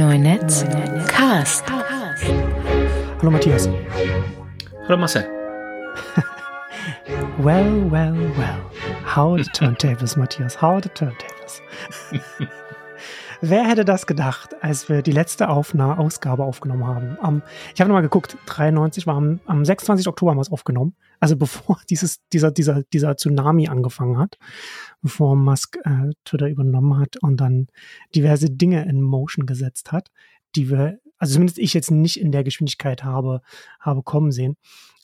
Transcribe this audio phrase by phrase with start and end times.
[0.00, 0.64] Neunetz
[1.10, 1.68] Cast.
[1.68, 3.66] Hallo Matthias.
[4.86, 5.28] Hallo Marcel.
[7.38, 8.70] well, well, well.
[9.02, 10.54] How the turntables, Matthias.
[10.54, 11.60] How the turntables.
[13.42, 17.16] Wer hätte das gedacht, als wir die letzte Aufna Ausgabe aufgenommen haben?
[17.22, 17.42] Am,
[17.74, 20.08] ich habe nochmal geguckt, 93 war am, am 26.
[20.08, 20.94] Oktober haben wir es aufgenommen.
[21.20, 24.36] Also bevor dieses, dieser, dieser, dieser Tsunami angefangen hat,
[25.00, 27.68] bevor Musk äh, Twitter übernommen hat und dann
[28.14, 30.10] diverse Dinge in Motion gesetzt hat,
[30.54, 33.40] die wir, also zumindest ich jetzt nicht in der Geschwindigkeit habe,
[33.80, 34.58] habe kommen sehen.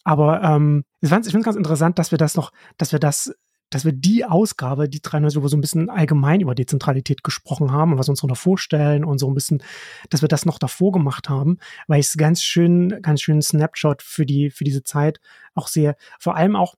[0.04, 3.34] Aber ähm, ich finde es ganz interessant, dass wir das noch, dass wir das
[3.70, 7.72] dass wir die Ausgabe, die 93, wo wir so ein bisschen allgemein über Dezentralität gesprochen
[7.72, 9.62] haben und was wir uns darunter vorstellen und so ein bisschen,
[10.10, 14.02] dass wir das noch davor gemacht haben, weil ich es ganz schön, ganz schön Snapshot
[14.02, 15.20] für die, für diese Zeit
[15.54, 15.96] auch sehe.
[16.18, 16.74] Vor allem auch,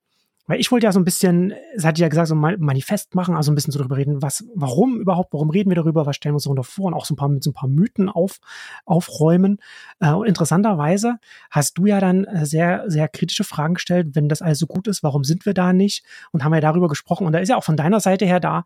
[0.48, 3.36] weil ich wollte ja so ein bisschen, es hat ja gesagt, so ein Manifest machen,
[3.36, 6.32] also ein bisschen so darüber reden, was, warum überhaupt, warum reden wir darüber, was stellen
[6.32, 8.38] wir uns darunter vor und auch so ein paar mit so ein paar Mythen auf,
[8.86, 9.58] aufräumen.
[10.00, 11.18] Äh, und interessanterweise
[11.50, 14.88] hast du ja dann äh, sehr, sehr kritische Fragen gestellt, wenn das alles so gut
[14.88, 16.02] ist, warum sind wir da nicht?
[16.32, 17.26] Und haben ja darüber gesprochen.
[17.26, 18.64] Und da ist ja auch von deiner Seite her da,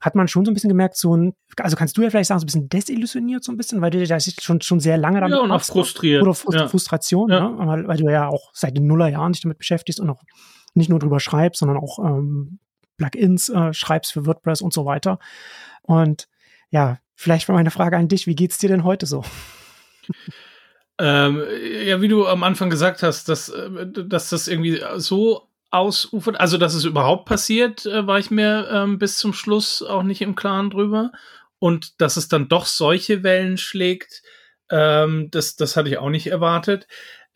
[0.00, 2.38] hat man schon so ein bisschen gemerkt, so ein, also kannst du ja vielleicht sagen,
[2.38, 5.36] so ein bisschen desillusioniert so ein bisschen, weil du da schon, schon sehr lange damit
[5.36, 6.22] ja, und auch frustriert.
[6.22, 6.34] Oder
[6.68, 7.48] Frustration, ja.
[7.48, 7.66] Ne?
[7.66, 10.22] weil, weil du ja auch seit den Nullerjahren dich damit beschäftigst und auch
[10.74, 12.58] nicht nur drüber schreibst, sondern auch ähm,
[12.96, 15.18] Plugins äh, schreibst für WordPress und so weiter.
[15.82, 16.28] Und
[16.70, 19.24] ja, vielleicht war meine Frage an dich, wie geht's dir denn heute so?
[21.00, 21.44] Ähm,
[21.84, 26.58] ja, wie du am Anfang gesagt hast, dass, äh, dass das irgendwie so ausufert, also
[26.58, 30.34] dass es überhaupt passiert, äh, war ich mir ähm, bis zum Schluss auch nicht im
[30.34, 31.12] Klaren drüber.
[31.60, 34.22] Und dass es dann doch solche Wellen schlägt,
[34.70, 36.86] ähm, das, das hatte ich auch nicht erwartet.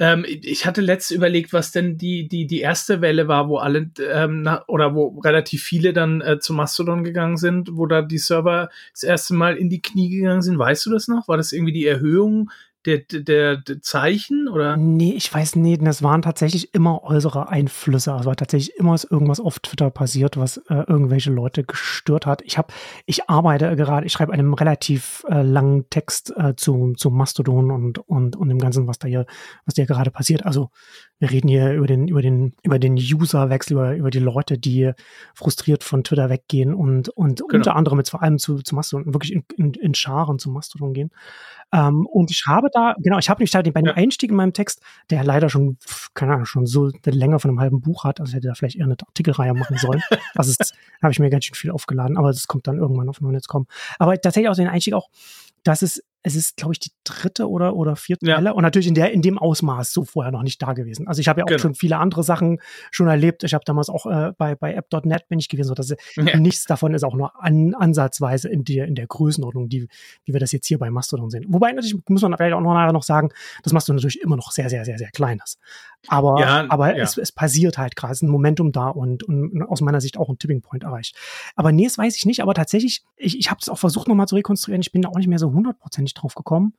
[0.03, 3.89] Ähm, ich hatte letztens überlegt, was denn die, die, die erste Welle war, wo alle
[4.05, 8.19] ähm, na, oder wo relativ viele dann äh, zu Mastodon gegangen sind, wo da die
[8.19, 10.59] Server das erste Mal in die Knie gegangen sind.
[10.59, 11.28] Weißt du das noch?
[11.28, 12.50] War das irgendwie die Erhöhung
[12.84, 14.77] der, der, der Zeichen oder?
[14.77, 15.84] Nee, ich weiß nicht.
[15.86, 18.12] Das waren tatsächlich immer äußere Einflüsse.
[18.12, 22.42] Also war tatsächlich immer irgendwas auf Twitter passiert, was äh, irgendwelche Leute gestört hat.
[22.42, 22.72] Ich habe,
[23.06, 27.98] ich arbeite gerade, ich schreibe einen relativ äh, langen Text äh, zu, zu Mastodon und,
[27.98, 29.26] und, und dem Ganzen, was da hier,
[29.65, 30.44] was da gerade passiert.
[30.44, 30.71] Also
[31.19, 34.91] wir reden hier über den, über den, über den Userwechsel, über, über die Leute, die
[35.34, 37.54] frustriert von Twitter weggehen und, und genau.
[37.54, 40.92] unter anderem jetzt vor allem zu, zu Mastodon, wirklich in, in, in Scharen zu Mastodon
[40.94, 41.10] gehen.
[41.72, 44.53] Ähm, und ich habe da, genau, ich habe nämlich da bei dem Einstieg in meinem
[44.53, 45.78] Text, der leider schon,
[46.15, 48.84] keine Ahnung, schon so länger von einem halben Buch hat, also hätte da vielleicht eher
[48.84, 50.03] eine Artikelreihe machen sollen.
[50.34, 53.21] Das ist, habe ich mir ganz schön viel aufgeladen, aber das kommt dann irgendwann auf
[53.21, 53.66] Neunetz.com.
[53.99, 55.09] Aber tatsächlich auch den Einstieg auch,
[55.62, 58.37] dass es es ist, glaube ich, die dritte oder, oder vierte ja.
[58.37, 61.09] Welle und natürlich in, der, in dem Ausmaß so vorher noch nicht da gewesen.
[61.09, 61.60] Also ich habe ja auch genau.
[61.60, 62.60] schon viele andere Sachen
[62.91, 63.43] schon erlebt.
[63.43, 66.37] Ich habe damals auch äh, bei, bei App.net bin ich gewesen, so dass ja.
[66.37, 69.88] nichts davon ist auch nur an, ansatzweise in der, in der Größenordnung, die,
[70.25, 71.44] wie wir das jetzt hier bei Mastodon sehen.
[71.49, 73.31] Wobei natürlich muss man vielleicht auch noch nachher noch sagen,
[73.62, 75.59] dass Mastodon natürlich immer noch sehr, sehr, sehr, sehr klein ist.
[76.09, 79.63] Aber, ja, aber Es, es passiert halt gerade, es ist ein Momentum da und, und
[79.63, 81.17] aus meiner Sicht auch ein Tipping Point erreicht.
[81.55, 84.27] Aber nee, das weiß ich nicht, aber tatsächlich, ich, ich habe es auch versucht nochmal
[84.27, 86.75] zu rekonstruieren, ich bin da auch nicht mehr so hundertprozentig drauf gekommen.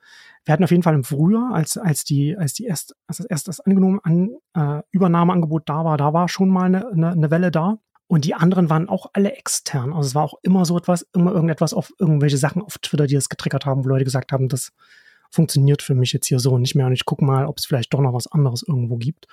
[0.46, 3.26] Wir hatten auf jeden Fall im Frühjahr, als, als die, als die erst, als das
[3.28, 7.32] erst das angenommen an, äh, Übernahmeangebot da war, da war schon mal eine, eine, eine
[7.32, 7.78] Welle da.
[8.08, 9.94] Und die anderen waren auch alle extern.
[9.94, 13.16] Also es war auch immer so etwas, immer irgendetwas auf irgendwelche Sachen auf Twitter, die
[13.16, 14.72] es getriggert haben, wo Leute gesagt haben, das
[15.34, 17.94] funktioniert für mich jetzt hier so nicht mehr und ich gucke mal, ob es vielleicht
[17.94, 19.28] doch noch was anderes irgendwo gibt.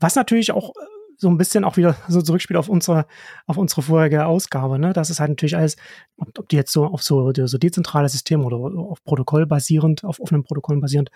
[0.00, 0.80] Was natürlich auch äh,
[1.16, 3.06] so ein bisschen auch wieder so zurückspielt auf unsere,
[3.46, 4.92] auf unsere vorherige Ausgabe, ne?
[4.92, 5.76] Das ist halt natürlich alles,
[6.16, 10.20] ob, ob die jetzt so auf so, so dezentrale Systeme oder auf Protokoll basierend, auf
[10.20, 11.10] offenen Protokollen basierend,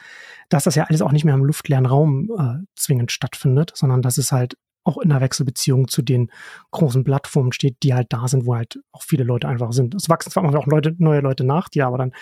[0.48, 4.18] dass das ja alles auch nicht mehr im luftleeren Raum äh, zwingend stattfindet, sondern dass
[4.18, 6.30] es halt auch in einer Wechselbeziehung zu den
[6.70, 9.94] großen Plattformen steht, die halt da sind, wo halt auch viele Leute einfach sind.
[9.94, 12.12] Es wachsen zwar auch Leute, neue Leute nach, die aber dann,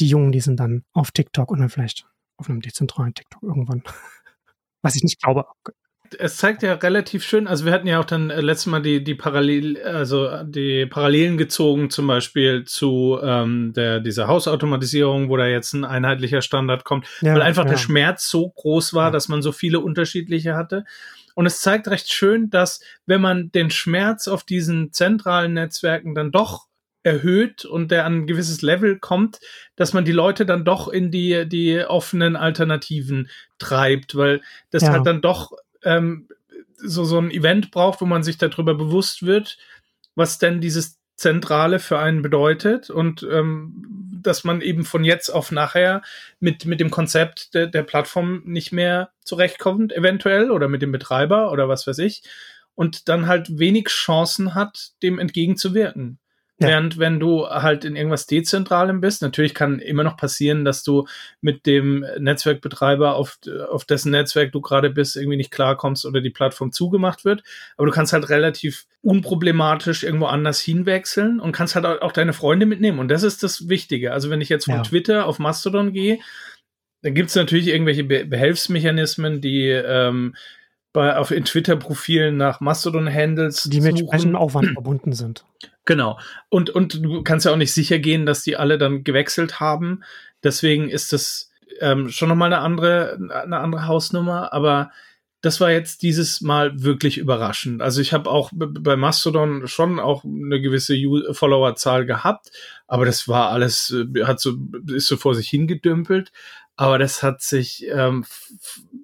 [0.00, 3.82] die Jungen, die sind dann auf TikTok und dann vielleicht auf einem dezentralen TikTok irgendwann.
[4.82, 5.46] Was ich nicht glaube
[6.18, 9.02] es zeigt ja relativ schön, also wir hatten ja auch dann äh, letztes Mal die,
[9.02, 15.46] die Parallel, also die Parallelen gezogen, zum Beispiel zu ähm, der, dieser Hausautomatisierung, wo da
[15.46, 17.70] jetzt ein einheitlicher Standard kommt, ja, weil einfach ja.
[17.70, 19.10] der Schmerz so groß war, ja.
[19.10, 20.84] dass man so viele unterschiedliche hatte.
[21.34, 26.30] Und es zeigt recht schön, dass wenn man den Schmerz auf diesen zentralen Netzwerken dann
[26.30, 26.68] doch
[27.02, 29.38] erhöht und der an ein gewisses Level kommt,
[29.76, 33.28] dass man die Leute dann doch in die, die offenen Alternativen
[33.58, 34.40] treibt, weil
[34.70, 34.92] das ja.
[34.92, 35.52] halt dann doch
[35.82, 36.28] ähm,
[36.76, 39.58] so, so ein Event braucht, wo man sich darüber bewusst wird,
[40.14, 45.50] was denn dieses Zentrale für einen bedeutet und ähm, dass man eben von jetzt auf
[45.52, 46.02] nachher
[46.40, 51.50] mit, mit dem Konzept de, der Plattform nicht mehr zurechtkommt, eventuell, oder mit dem Betreiber
[51.50, 52.22] oder was weiß ich,
[52.74, 56.18] und dann halt wenig Chancen hat, dem entgegenzuwirken.
[56.60, 56.68] Ja.
[56.68, 61.04] Während wenn du halt in irgendwas Dezentralem bist, natürlich kann immer noch passieren, dass du
[61.40, 66.30] mit dem Netzwerkbetreiber, auf, auf dessen Netzwerk du gerade bist, irgendwie nicht klarkommst oder die
[66.30, 67.42] Plattform zugemacht wird.
[67.76, 72.66] Aber du kannst halt relativ unproblematisch irgendwo anders hinwechseln und kannst halt auch deine Freunde
[72.66, 73.00] mitnehmen.
[73.00, 74.12] Und das ist das Wichtige.
[74.12, 74.82] Also wenn ich jetzt von ja.
[74.82, 76.20] Twitter auf Mastodon gehe,
[77.02, 80.36] dann gibt es natürlich irgendwelche Be Behelfsmechanismen, die ähm,
[80.92, 85.44] bei, auf in Twitter-Profilen nach Mastodon-Handles die mit entsprechendem Aufwand verbunden sind.
[85.84, 86.18] Genau.
[86.48, 90.02] Und, und du kannst ja auch nicht sicher gehen, dass die alle dann gewechselt haben.
[90.42, 91.50] Deswegen ist das
[91.80, 94.90] ähm, schon nochmal eine andere, eine andere Hausnummer, aber
[95.44, 97.82] das war jetzt dieses Mal wirklich überraschend.
[97.82, 100.96] Also ich habe auch bei Mastodon schon auch eine gewisse
[101.32, 102.50] Followerzahl gehabt,
[102.86, 104.54] aber das war alles, äh, hat so,
[104.86, 106.32] ist so vor sich hingedümpelt.
[106.76, 108.24] Aber das hat sich, ähm,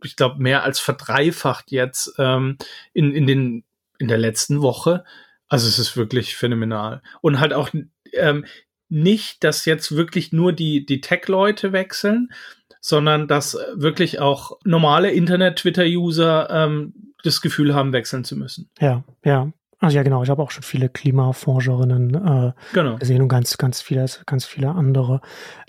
[0.02, 2.56] ich glaube, mehr als verdreifacht jetzt ähm,
[2.94, 3.64] in, in, den,
[3.98, 5.04] in der letzten Woche.
[5.50, 7.02] Also es ist wirklich phänomenal.
[7.20, 7.68] Und halt auch
[8.14, 8.46] ähm,
[8.88, 12.32] nicht, dass jetzt wirklich nur die, die Tech-Leute wechseln,
[12.80, 18.70] sondern dass wirklich auch normale Internet-Twitter-User ähm, das Gefühl haben, wechseln zu müssen.
[18.80, 19.52] Ja, ja.
[19.82, 20.22] Also ja, genau.
[20.22, 22.96] Ich habe auch schon viele Klimaforscherinnen äh, genau.
[22.98, 25.22] gesehen und ganz, ganz viele, ganz viele andere.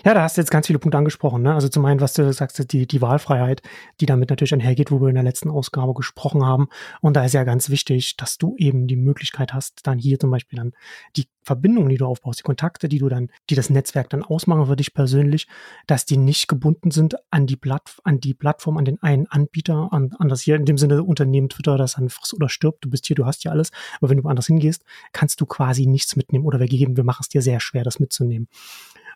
[0.04, 1.42] Ja, da hast du jetzt ganz viele Punkte angesprochen.
[1.42, 1.54] Ne?
[1.54, 3.62] Also zum einen, was du sagst, die, die Wahlfreiheit,
[4.00, 6.68] die damit natürlich einhergeht, wo wir in der letzten Ausgabe gesprochen haben.
[7.00, 10.30] Und da ist ja ganz wichtig, dass du eben die Möglichkeit hast, dann hier zum
[10.30, 10.72] Beispiel dann
[11.16, 14.66] die Verbindungen, die du aufbaust, die Kontakte, die du dann, die das Netzwerk dann ausmachen
[14.66, 15.48] für dich persönlich,
[15.86, 19.92] dass die nicht gebunden sind an die, Platt, an die Plattform, an den einen Anbieter,
[19.92, 22.84] an, an das hier in dem Sinne Unternehmen Twitter, das dann frisst oder stirbt.
[22.84, 23.70] Du bist hier, du hast ja alles.
[24.00, 27.22] Aber wenn du woanders hingehst, kannst du quasi nichts mitnehmen oder wir gegeben, wir machen
[27.22, 28.48] es dir sehr schwer, das mitzunehmen.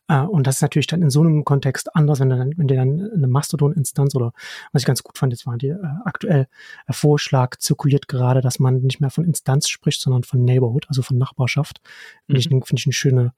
[0.09, 2.69] Uh, und das ist natürlich dann in so einem Kontext anders, wenn du dann, wenn
[2.69, 4.33] dir dann eine Mastodon-Instanz oder
[4.73, 6.47] was ich ganz gut fand, jetzt war die äh, aktuell
[6.87, 11.03] äh, Vorschlag zirkuliert gerade, dass man nicht mehr von Instanz spricht, sondern von Neighborhood, also
[11.03, 11.81] von Nachbarschaft.
[12.29, 12.35] Mhm.
[12.35, 13.35] Finde ich, find ich ein schöner,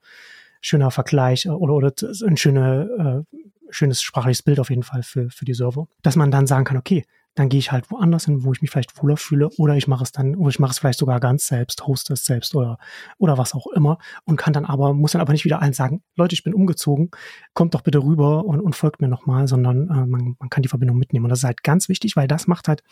[0.61, 1.91] schöner Vergleich äh, oder, oder
[2.27, 3.37] ein schöne, äh,
[3.71, 5.87] schönes sprachliches Bild auf jeden Fall für, für die Server.
[6.03, 7.03] Dass man dann sagen kann, okay,
[7.39, 10.03] dann gehe ich halt woanders hin, wo ich mich vielleicht wohler fühle, oder ich mache
[10.03, 12.77] es dann, oder ich mache es vielleicht sogar ganz selbst, hoste es selbst oder,
[13.17, 16.03] oder was auch immer und kann dann aber, muss dann aber nicht wieder allen sagen,
[16.17, 17.11] Leute, ich bin umgezogen,
[17.53, 20.67] kommt doch bitte rüber und, und folgt mir nochmal, sondern äh, man, man kann die
[20.67, 21.23] Verbindung mitnehmen.
[21.25, 22.83] Und das ist halt ganz wichtig, weil das macht halt,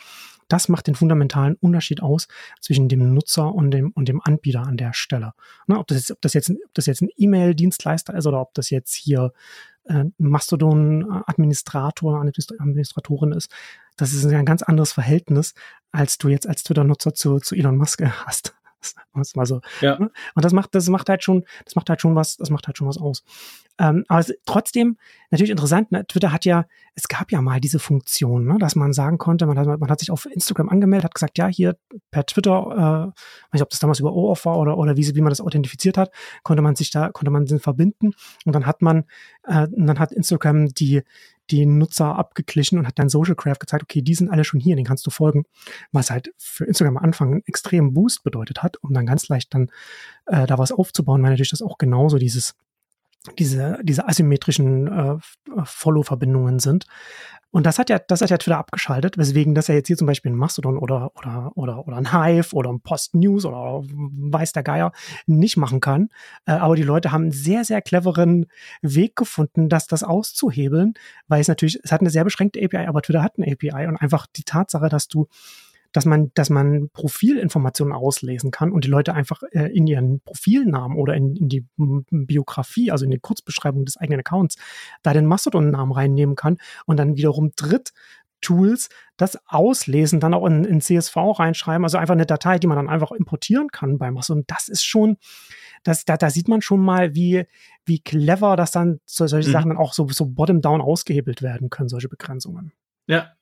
[0.48, 2.26] das macht den fundamentalen Unterschied aus
[2.62, 5.34] zwischen dem Nutzer und dem, und dem Anbieter an der Stelle.
[5.66, 8.54] Ne, ob, das jetzt, ob das jetzt, ob das jetzt ein E-Mail-Dienstleister ist oder ob
[8.54, 9.32] das jetzt hier
[9.88, 13.50] äh, Mastodon-Administrator, Administratorin ist,
[13.96, 15.54] das ist ein ganz anderes Verhältnis,
[15.92, 18.54] als du jetzt als Twitter-Nutzer zu, zu Elon Musk hast.
[19.14, 19.60] Das mal so.
[19.80, 19.98] Ja.
[19.98, 20.10] Ne?
[20.34, 22.78] Und das macht, das macht halt schon, das macht halt schon was, das macht halt
[22.78, 23.24] schon was aus.
[23.78, 24.96] Ähm, aber es, trotzdem
[25.30, 25.92] natürlich interessant.
[25.92, 26.06] Ne?
[26.06, 28.56] Twitter hat ja, es gab ja mal diese Funktion, ne?
[28.58, 31.46] dass man sagen konnte, man hat, man hat sich auf Instagram angemeldet, hat gesagt, ja
[31.46, 31.76] hier
[32.10, 33.20] per Twitter, äh,
[33.50, 35.96] weiß nicht, ob das damals über OAuth war oder oder wie, wie man das authentifiziert
[35.96, 36.10] hat,
[36.42, 38.12] konnte man sich da, konnte man den verbinden
[38.44, 39.04] und dann hat man,
[39.44, 41.02] äh, dann hat Instagram die
[41.50, 44.76] die Nutzer abgeglichen und hat dann Social Craft gezeigt, okay, die sind alle schon hier,
[44.76, 45.44] den kannst du folgen,
[45.92, 49.54] was halt für Instagram am Anfang einen extremen Boost bedeutet hat, um dann ganz leicht
[49.54, 49.70] dann
[50.26, 52.54] äh, da was aufzubauen, weil natürlich das auch genauso dieses
[53.38, 55.16] diese, diese asymmetrischen äh,
[55.64, 56.86] Follow-Verbindungen sind.
[57.50, 60.06] Und das hat ja, das hat ja Twitter abgeschaltet, weswegen das ja jetzt hier zum
[60.06, 64.52] Beispiel ein Mastodon oder, oder, oder, oder ein Hive oder ein Post News oder weiß
[64.52, 64.92] der Geier
[65.26, 66.10] nicht machen kann.
[66.44, 68.46] Äh, aber die Leute haben einen sehr, sehr cleveren
[68.82, 70.94] Weg gefunden, das, das auszuhebeln,
[71.26, 73.96] weil es natürlich, es hat eine sehr beschränkte API, aber Twitter hat eine API und
[73.96, 75.26] einfach die Tatsache, dass du
[75.92, 80.98] dass man, dass man Profilinformationen auslesen kann und die Leute einfach äh, in ihren Profilnamen
[80.98, 81.66] oder in, in die
[82.10, 84.56] Biografie, also in die Kurzbeschreibung des eigenen Accounts,
[85.02, 87.92] da den Mastodon-Namen reinnehmen kann und dann wiederum dritt
[88.40, 92.76] Tools das auslesen, dann auch in, in CSV reinschreiben, also einfach eine Datei, die man
[92.76, 94.44] dann einfach importieren kann bei Mastodon.
[94.46, 95.16] Das ist schon,
[95.82, 97.46] das, da, da sieht man schon mal, wie,
[97.84, 99.52] wie clever das dann solche mhm.
[99.52, 102.72] Sachen dann auch so, so bottom-down ausgehebelt werden können, solche Begrenzungen.
[103.06, 103.32] Ja,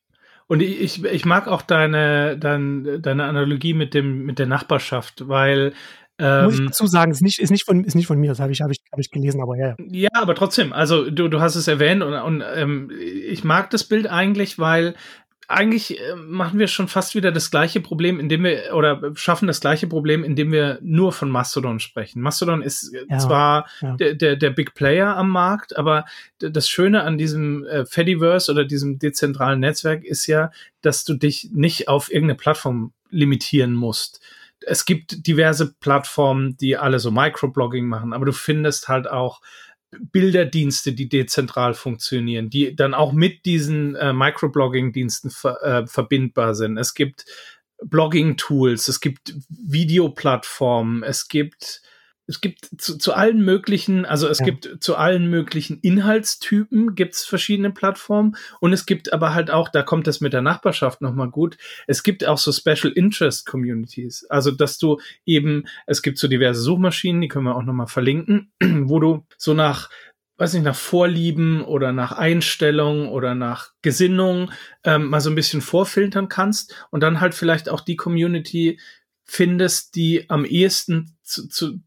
[0.49, 5.73] und ich, ich mag auch deine, deine, deine Analogie mit dem, mit der Nachbarschaft, weil
[6.19, 8.29] ähm, Muss ich ähm, dazu sagen, ist nicht, ist nicht, von, ist nicht von mir,
[8.29, 9.77] das habe ich, hab ich, hab ich gelesen, aber ja.
[9.91, 12.91] Ja, aber trotzdem, also du, du hast es erwähnt und, und ähm,
[13.29, 14.95] ich mag das Bild eigentlich, weil
[15.49, 19.61] eigentlich äh, machen wir schon fast wieder das gleiche Problem, indem wir oder schaffen das
[19.61, 22.21] gleiche Problem, indem wir nur von Mastodon sprechen.
[22.21, 23.97] Mastodon ist äh, ja, zwar ja.
[23.97, 26.05] Der, der, der Big Player am Markt, aber
[26.39, 30.51] das Schöne an diesem äh, Fediverse oder diesem dezentralen Netzwerk ist ja,
[30.83, 34.21] dass du dich nicht auf irgendeine Plattform limitieren musst.
[34.61, 39.41] Es gibt diverse Plattformen, die alle so Microblogging machen, aber du findest halt auch
[39.91, 46.77] Bilderdienste, die dezentral funktionieren, die dann auch mit diesen äh, Microblogging-Diensten ver äh, verbindbar sind.
[46.77, 47.25] Es gibt
[47.83, 51.83] Blogging-Tools, es gibt Videoplattformen, es gibt
[52.27, 54.47] es gibt zu, zu allen möglichen, also es ja.
[54.47, 59.69] gibt zu allen möglichen Inhaltstypen gibt es verschiedene Plattformen und es gibt aber halt auch,
[59.69, 61.57] da kommt das mit der Nachbarschaft nochmal gut,
[61.87, 64.27] es gibt auch so Special Interest Communities.
[64.29, 68.53] Also, dass du eben, es gibt so diverse Suchmaschinen, die können wir auch nochmal verlinken,
[68.63, 69.91] wo du so nach
[70.39, 74.51] weiß nicht, nach Vorlieben oder nach Einstellung oder nach Gesinnung
[74.85, 78.79] ähm, mal so ein bisschen vorfiltern kannst und dann halt vielleicht auch die Community
[79.25, 81.81] findest, die am ehesten zu, zu,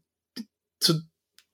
[0.80, 1.02] zu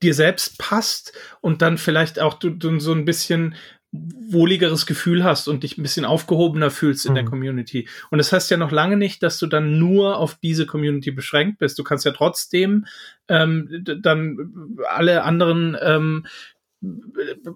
[0.01, 3.55] dir selbst passt und dann vielleicht auch du, du so ein bisschen
[3.91, 7.15] wohligeres Gefühl hast und dich ein bisschen aufgehobener fühlst in mhm.
[7.15, 7.87] der Community.
[8.11, 11.59] Und das heißt ja noch lange nicht, dass du dann nur auf diese Community beschränkt
[11.59, 11.79] bist.
[11.79, 12.85] Du kannst ja trotzdem
[13.29, 16.25] ähm, dann alle anderen ähm,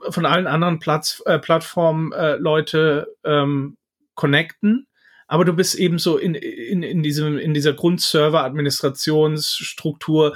[0.09, 3.77] von allen anderen Platz, äh, Plattformen äh, Leute ähm,
[4.15, 4.87] connecten.
[5.27, 10.35] Aber du bist eben so in, in, in, diesem, in dieser Grundserver-Administrationsstruktur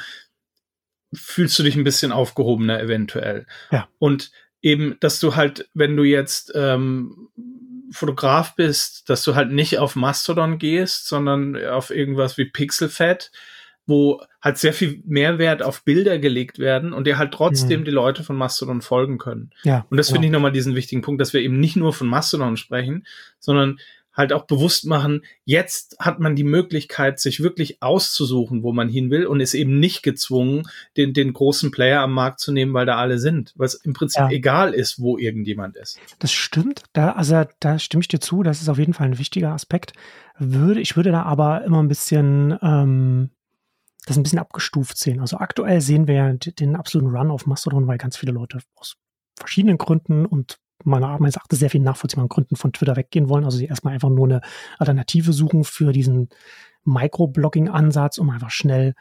[1.15, 3.45] fühlst du dich ein bisschen aufgehobener eventuell.
[3.71, 3.87] Ja.
[3.99, 4.31] Und
[4.61, 7.29] eben, dass du halt, wenn du jetzt ähm,
[7.91, 13.31] Fotograf bist, dass du halt nicht auf Mastodon gehst, sondern auf irgendwas wie Pixelfed,
[13.87, 17.85] wo halt sehr viel Mehrwert auf Bilder gelegt werden und dir halt trotzdem mhm.
[17.85, 19.51] die Leute von Mastodon folgen können.
[19.63, 20.15] Ja, und das genau.
[20.15, 23.05] finde ich nochmal diesen wichtigen Punkt, dass wir eben nicht nur von Mastodon sprechen,
[23.39, 23.79] sondern
[24.15, 29.09] halt auch bewusst machen, jetzt hat man die Möglichkeit, sich wirklich auszusuchen, wo man hin
[29.11, 30.63] will und ist eben nicht gezwungen,
[30.97, 33.93] den, den großen Player am Markt zu nehmen, weil da alle sind, weil es im
[33.93, 34.29] Prinzip ja.
[34.29, 35.99] egal ist, wo irgendjemand ist.
[36.19, 39.19] Das stimmt, da, also da stimme ich dir zu, das ist auf jeden Fall ein
[39.19, 39.93] wichtiger Aspekt.
[40.37, 43.29] Würde, ich würde da aber immer ein bisschen ähm,
[44.05, 45.19] das ein bisschen abgestuft sehen.
[45.19, 48.97] Also aktuell sehen wir ja den absoluten Run auf Mastodon, weil ganz viele Leute aus
[49.35, 53.45] verschiedenen Gründen und meiner meines Erachtens sehr viel nachvollziehbaren Gründen von Twitter weggehen wollen.
[53.45, 54.41] Also sie erstmal einfach nur eine
[54.77, 56.29] Alternative suchen für diesen
[56.83, 58.93] Microblogging-Ansatz, um einfach schnell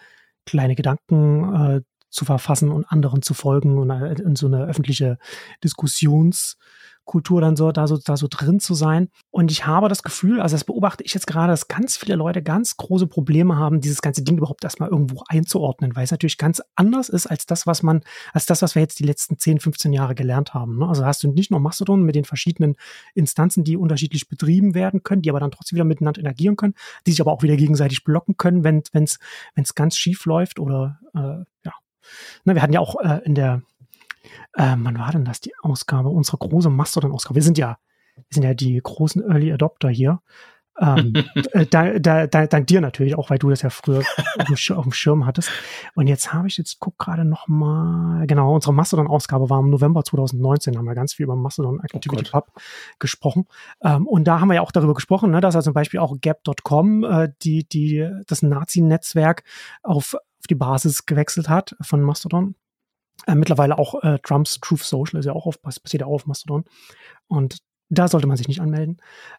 [0.46, 1.80] kleine Gedanken äh,
[2.14, 5.18] zu verfassen und anderen zu folgen und äh, in so eine öffentliche
[5.62, 6.56] Diskussions-
[7.04, 9.08] Kultur dann so da so da so drin zu sein.
[9.30, 12.42] Und ich habe das Gefühl, also das beobachte ich jetzt gerade, dass ganz viele Leute
[12.42, 16.62] ganz große Probleme haben, dieses ganze Ding überhaupt erstmal irgendwo einzuordnen, weil es natürlich ganz
[16.74, 18.02] anders ist als das, was man,
[18.32, 20.78] als das, was wir jetzt die letzten 10, 15 Jahre gelernt haben.
[20.78, 20.88] Ne?
[20.88, 22.76] Also hast du nicht nur Mastodon mit den verschiedenen
[23.14, 26.74] Instanzen, die unterschiedlich betrieben werden können, die aber dann trotzdem wieder miteinander interagieren können,
[27.06, 29.18] die sich aber auch wieder gegenseitig blocken können, wenn es
[29.54, 31.72] wenn es ganz schief läuft oder äh, ja.
[32.44, 33.62] Na, wir hatten ja auch äh, in der
[34.56, 37.36] ähm, wann war denn das, die Ausgabe, unsere große Mastodon-Ausgabe?
[37.36, 37.78] Wir sind ja,
[38.16, 40.20] wir sind ja die großen Early Adopter hier.
[40.80, 41.12] ähm,
[41.52, 43.98] äh, da, da, da, dank dir natürlich, auch weil du das ja früher
[44.38, 45.50] auf dem, Schirm, auf dem Schirm hattest.
[45.94, 50.04] Und jetzt habe ich jetzt, guck gerade noch mal, genau, unsere Mastodon-Ausgabe war im November
[50.04, 52.52] 2019, haben wir ganz viel über Mastodon Activity oh Pub
[52.98, 53.46] gesprochen.
[53.82, 56.16] Ähm, und da haben wir ja auch darüber gesprochen, ne, dass er zum Beispiel auch
[56.20, 59.42] Gap.com, äh, die, die, das Nazi-Netzwerk
[59.82, 62.54] auf, auf die Basis gewechselt hat von Mastodon.
[63.26, 66.26] Äh, mittlerweile auch äh, Trumps Truth Social ist ja auch auf, passiert ja auch auf
[66.26, 66.64] Mastodon.
[67.28, 67.58] Und
[67.88, 68.98] da sollte man sich nicht anmelden.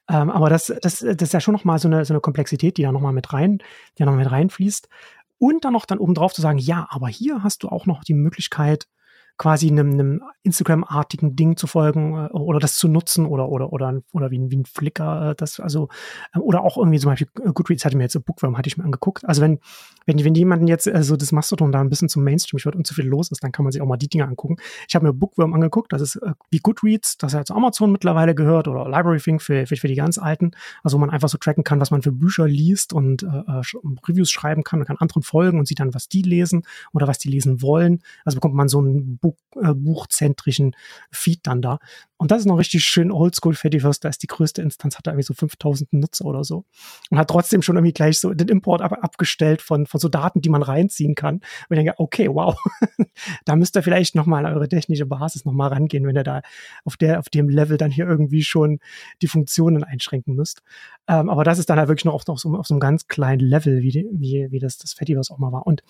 [0.09, 2.81] Ähm, aber das, das, das ist ja schon nochmal so eine, so eine Komplexität, die
[2.81, 4.89] da nochmal mit rein, die da noch mit reinfließt.
[5.37, 8.13] Und dann noch dann obendrauf zu sagen, ja, aber hier hast du auch noch die
[8.15, 8.87] Möglichkeit,
[9.37, 14.01] quasi einem, einem Instagram-artigen Ding zu folgen äh, oder das zu nutzen oder oder oder
[14.13, 15.89] oder wie, wie ein Flickr äh, das also
[16.33, 18.85] äh, oder auch irgendwie zum Beispiel äh, Goodreads hatte mir jetzt Bookworm hatte ich mir
[18.85, 19.25] angeguckt.
[19.25, 19.59] Also wenn
[20.05, 22.87] wenn wenn jemanden jetzt äh, so das Mastodon da ein bisschen zum Mainstream wird und
[22.87, 24.57] zu viel los ist dann kann man sich auch mal die Dinge angucken.
[24.87, 28.35] Ich habe mir Bookworm angeguckt das ist äh, wie Goodreads das ja zu Amazon mittlerweile
[28.35, 30.51] gehört oder Library Thing für, für für die ganz alten.
[30.83, 33.61] Also wo man einfach so tracken kann was man für Bücher liest und äh, äh
[34.07, 34.79] Reviews schreiben kann.
[34.79, 36.63] Man kann anderen folgen und sieht dann was die lesen
[36.93, 38.01] oder was die lesen wollen.
[38.23, 39.17] Also bekommt man so ein
[39.61, 40.75] Äh, buchzentrischen
[41.11, 41.79] Feed dann da.
[42.17, 43.99] Und das ist noch richtig schön oldschool Fediverse.
[43.99, 46.63] Da ist die größte Instanz, hat da irgendwie so 5000 Nutzer oder so.
[47.09, 50.41] Und hat trotzdem schon irgendwie gleich so den Import ab, abgestellt von, von so Daten,
[50.41, 51.35] die man reinziehen kann.
[51.35, 52.57] Und ich denke, okay, wow.
[53.45, 56.41] da müsst ihr vielleicht nochmal an eure technische Basis nochmal rangehen, wenn ihr da
[56.85, 58.79] auf der, auf dem Level dann hier irgendwie schon
[59.21, 60.61] die Funktionen einschränken müsst.
[61.09, 63.07] Ähm, aber das ist dann halt wirklich noch auf, auf, so, auf so einem ganz
[63.07, 65.67] kleinen Level, wie, wie, wie das, das Fediverse auch mal war.
[65.67, 65.83] Und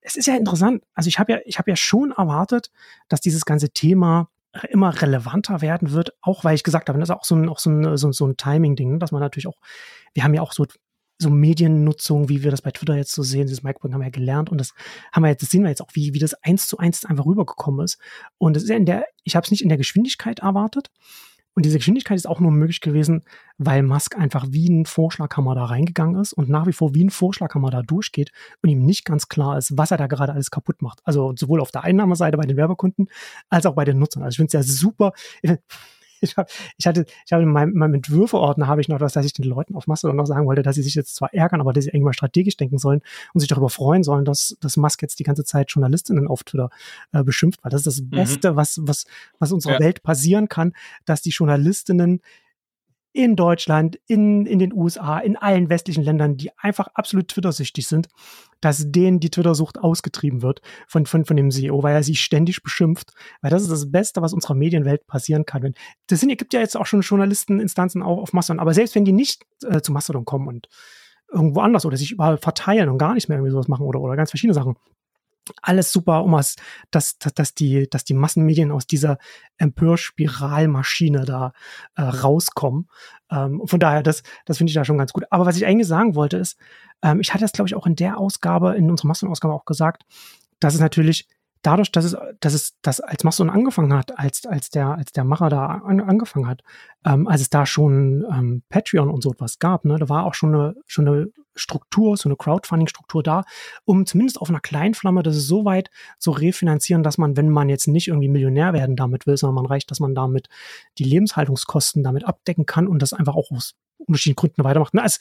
[0.00, 0.82] es ist ja interessant.
[0.94, 2.72] Also ich habe ja, ich habe ja schon erwartet,
[3.08, 4.28] dass dieses ganze Thema
[4.70, 7.58] immer relevanter werden wird, auch weil ich gesagt habe, das ist auch so ein, auch
[7.58, 9.58] so ein, so, so ein Timing-Ding, ne, dass man natürlich auch,
[10.14, 10.66] wir haben ja auch so,
[11.18, 14.10] so Mediennutzung, wie wir das bei Twitter jetzt so sehen, dieses Microblog haben wir ja
[14.10, 14.72] gelernt und das
[15.12, 17.26] haben wir jetzt, das sehen wir jetzt auch, wie, wie das eins zu eins einfach
[17.26, 17.98] rübergekommen ist.
[18.38, 20.90] Und es ist ja in der, ich habe es nicht in der Geschwindigkeit erwartet,
[21.60, 23.22] und diese Geschwindigkeit ist auch nur möglich gewesen,
[23.58, 27.10] weil Musk einfach wie ein Vorschlaghammer da reingegangen ist und nach wie vor wie ein
[27.10, 30.80] Vorschlaghammer da durchgeht und ihm nicht ganz klar ist, was er da gerade alles kaputt
[30.80, 31.00] macht.
[31.04, 33.08] Also sowohl auf der Einnahmeseite bei den Werbekunden
[33.50, 34.22] als auch bei den Nutzern.
[34.22, 35.12] Also ich finde es ja super.
[36.20, 39.26] Ich, hab, ich hatte, ich habe in meinem, meinem Entwürfeordner habe ich noch das, dass
[39.26, 41.72] ich den Leuten auf Mastodon noch sagen wollte, dass sie sich jetzt zwar ärgern, aber
[41.72, 43.02] dass sie irgendwann strategisch denken sollen
[43.34, 46.70] und sich darüber freuen sollen, dass, dass Musk jetzt die ganze Zeit Journalistinnen auf Twitter
[47.12, 48.10] äh, beschimpft, weil das ist das mhm.
[48.10, 49.06] Beste, was, was,
[49.38, 49.80] was unserer ja.
[49.80, 50.72] Welt passieren kann,
[51.04, 52.20] dass die Journalistinnen
[53.12, 58.08] in Deutschland, in, in den USA, in allen westlichen Ländern, die einfach absolut Twitter-süchtig sind,
[58.60, 62.62] dass denen die Twitter-Sucht ausgetrieben wird von, von, von dem CEO, weil er sie ständig
[62.62, 63.12] beschimpft.
[63.40, 65.74] Weil das ist das Beste, was unserer Medienwelt passieren kann.
[66.06, 69.12] Das sind, gibt ja jetzt auch schon Journalisteninstanzen auch auf Mastodon, aber selbst wenn die
[69.12, 70.68] nicht äh, zu Mastodon kommen und
[71.32, 74.16] irgendwo anders oder sich überall verteilen und gar nicht mehr irgendwie sowas machen oder, oder
[74.16, 74.76] ganz verschiedene Sachen,
[75.62, 76.56] alles super, um was,
[76.90, 79.18] dass, dass, dass, die, dass die Massenmedien aus dieser
[79.58, 81.52] Empörspiralmaschine da
[81.96, 82.88] äh, rauskommen.
[83.30, 85.24] Ähm, von daher, das, das finde ich da schon ganz gut.
[85.30, 86.58] Aber was ich eigentlich sagen wollte, ist,
[87.02, 90.04] ähm, ich hatte das, glaube ich, auch in der Ausgabe, in unserer Massenausgabe auch gesagt,
[90.58, 91.28] dass es natürlich
[91.62, 95.24] dadurch, dass es, dass es das als Mastodon angefangen hat, als, als der, als der
[95.24, 96.62] Macher da an, angefangen hat,
[97.04, 100.34] ähm, als es da schon ähm, Patreon und so etwas gab, ne, da war auch
[100.34, 103.44] schon eine, schon eine Struktur, so eine Crowdfunding-Struktur da,
[103.84, 107.68] um zumindest auf einer kleinen Flamme das so weit zu refinanzieren, dass man, wenn man
[107.68, 110.48] jetzt nicht irgendwie Millionär werden damit will, sondern man reicht, dass man damit
[110.98, 114.94] die Lebenshaltungskosten damit abdecken kann und das einfach auch aus unterschiedlichen Gründen weitermacht.
[114.94, 115.18] Na, es,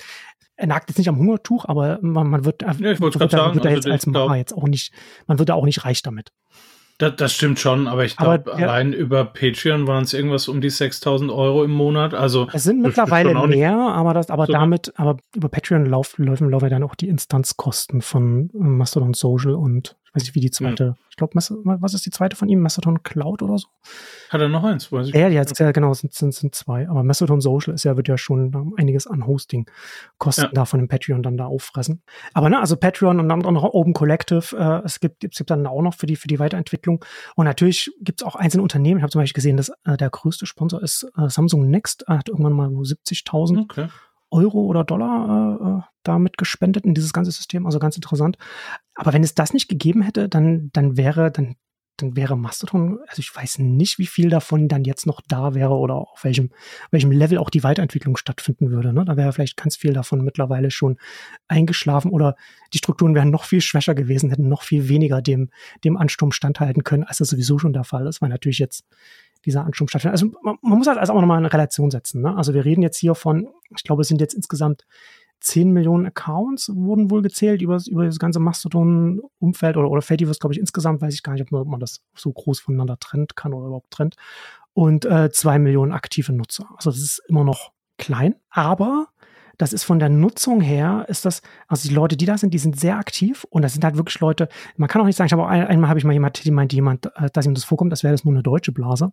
[0.59, 3.55] er nagt jetzt nicht am Hungertuch, aber man, man wird, ja, ich man wird, sagen,
[3.55, 4.93] wird also jetzt als Macher jetzt auch nicht,
[5.25, 6.31] man wird da auch nicht reich damit.
[6.97, 10.69] Das, das stimmt schon, aber ich glaube, allein über Patreon waren es irgendwas um die
[10.69, 12.13] 6000 Euro im Monat.
[12.13, 16.49] Also es sind mittlerweile mehr, aber das, aber so damit, aber über Patreon laufen, laufen,
[16.49, 20.83] laufen dann auch die Instanzkosten von Mastodon Social und ich weiß nicht, wie die zweite,
[20.83, 20.95] ja.
[21.11, 22.61] ich glaube, was ist die zweite von ihm?
[22.61, 23.67] Mastodon Cloud oder so?
[24.29, 24.91] Hat er noch eins?
[24.91, 26.89] Weiß ich ja, ja, ja, genau, es sind, sind, sind zwei.
[26.89, 30.49] Aber Mastodon Social ist ja, wird ja schon einiges an Hosting-Kosten ja.
[30.51, 32.01] da von dem Patreon dann da auffressen.
[32.33, 35.51] Aber ne, also Patreon und dann auch noch Open Collective, äh, es gibt, es gibt
[35.51, 37.05] dann auch noch für die, für die Weiterentwicklung.
[37.35, 38.97] Und natürlich gibt es auch einzelne Unternehmen.
[38.97, 42.29] Ich habe zum Beispiel gesehen, dass äh, der größte Sponsor ist äh, Samsung Next, hat
[42.29, 43.87] irgendwann mal 70.000 okay.
[44.31, 47.65] Euro oder Dollar äh, äh, damit gespendet in dieses ganze System.
[47.65, 48.37] Also ganz interessant.
[48.95, 51.55] Aber wenn es das nicht gegeben hätte, dann, dann wäre, dann,
[51.97, 55.73] dann wäre Mastodon, also ich weiß nicht, wie viel davon dann jetzt noch da wäre
[55.73, 56.51] oder auf welchem,
[56.91, 58.93] welchem Level auch die Weiterentwicklung stattfinden würde.
[58.93, 59.03] Ne?
[59.05, 60.97] Da wäre vielleicht ganz viel davon mittlerweile schon
[61.47, 62.35] eingeschlafen oder
[62.73, 65.49] die Strukturen wären noch viel schwächer gewesen, hätten noch viel weniger dem,
[65.83, 68.85] dem Ansturm standhalten können, als das sowieso schon der Fall ist, weil natürlich jetzt
[69.45, 70.13] dieser Ansturm stattfindet.
[70.13, 72.21] Also man, man muss halt also auch nochmal eine Relation setzen.
[72.21, 72.35] Ne?
[72.35, 74.85] Also wir reden jetzt hier von, ich glaube, es sind jetzt insgesamt
[75.41, 80.53] 10 Millionen Accounts wurden wohl gezählt über, über das ganze Mastodon-Umfeld oder, oder Fediverse, glaube
[80.53, 83.67] ich, insgesamt, weiß ich gar nicht, ob man das so groß voneinander trennt kann oder
[83.67, 84.15] überhaupt trennt.
[84.73, 86.67] Und äh, 2 Millionen aktive Nutzer.
[86.75, 89.07] Also das ist immer noch klein, aber
[89.57, 92.59] das ist von der Nutzung her, ist das, also die Leute, die da sind, die
[92.59, 94.47] sind sehr aktiv und das sind halt wirklich Leute,
[94.77, 96.51] man kann auch nicht sagen, ich habe auch ein, einmal habe ich mal jemand, die
[96.51, 99.11] meint jemand, äh, dass ihm das vorkommt, als wäre das nur eine deutsche Blase.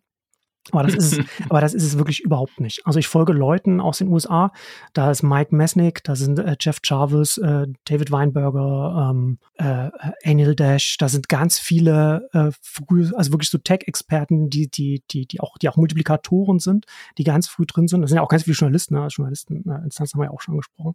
[0.72, 2.87] Aber das ist es, aber das ist es wirklich überhaupt nicht.
[2.87, 4.52] Also ich folge Leuten aus den USA.
[4.92, 9.90] Da ist Mike Mesnick, da sind äh, Jeff Jarvis, äh, David Weinberger, ähm, äh,
[10.24, 10.96] Anil Dash.
[10.98, 15.59] Da sind ganz viele, äh, früh, also wirklich so Tech-Experten, die, die, die, die auch,
[15.59, 16.87] die auch Multiplikatoren sind,
[17.18, 18.02] die ganz früh drin sind.
[18.02, 18.94] Das sind ja auch ganz viele Journalisten.
[18.94, 19.07] Ne?
[19.09, 20.94] Journalisten, äh, Instanz haben wir ja auch schon angesprochen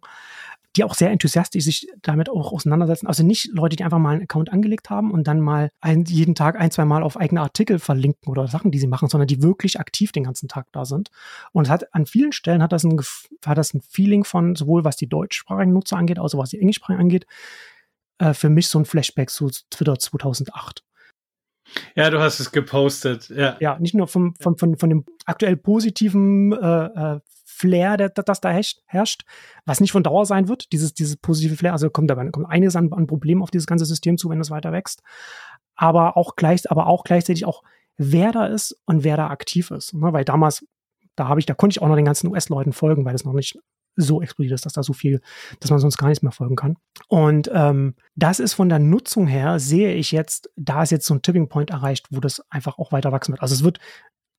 [0.76, 3.06] die auch sehr enthusiastisch sich damit auch auseinandersetzen.
[3.06, 6.34] Also nicht Leute, die einfach mal einen Account angelegt haben und dann mal ein, jeden
[6.34, 9.42] Tag ein, zwei Mal auf eigene Artikel verlinken oder Sachen, die sie machen, sondern die
[9.42, 11.10] wirklich aktiv den ganzen Tag da sind.
[11.52, 12.98] Und es hat an vielen Stellen hat das ein,
[13.44, 16.60] hat das ein Feeling von sowohl was die deutschsprachigen Nutzer angeht, als auch was die
[16.60, 17.26] englischsprachigen angeht,
[18.18, 20.82] äh, für mich so ein Flashback zu Twitter 2008.
[21.94, 23.28] Ja, du hast es gepostet.
[23.28, 26.84] Ja, ja nicht nur vom, vom, von, von dem aktuell positiven äh,
[27.16, 27.20] äh,
[27.62, 29.22] Flair, der, das da herrscht,
[29.64, 31.72] was nicht von Dauer sein wird, dieses, dieses positive Flair.
[31.72, 34.50] Also kommt da kommt einiges an, an Problemen auf dieses ganze System zu, wenn es
[34.50, 35.02] weiter wächst.
[35.76, 37.62] Aber auch, gleich, aber auch gleichzeitig auch,
[37.96, 39.94] wer da ist und wer da aktiv ist.
[39.94, 40.12] Ne?
[40.12, 40.66] Weil damals,
[41.14, 43.32] da habe ich, da konnte ich auch noch den ganzen US-Leuten folgen, weil es noch
[43.32, 43.58] nicht
[43.94, 45.20] so explodiert ist, dass da so viel,
[45.60, 46.76] dass man sonst gar nichts mehr folgen kann.
[47.08, 51.14] Und ähm, das ist von der Nutzung her, sehe ich jetzt, da ist jetzt so
[51.14, 53.42] ein Tipping Point erreicht, wo das einfach auch weiter wachsen wird.
[53.42, 53.78] Also es wird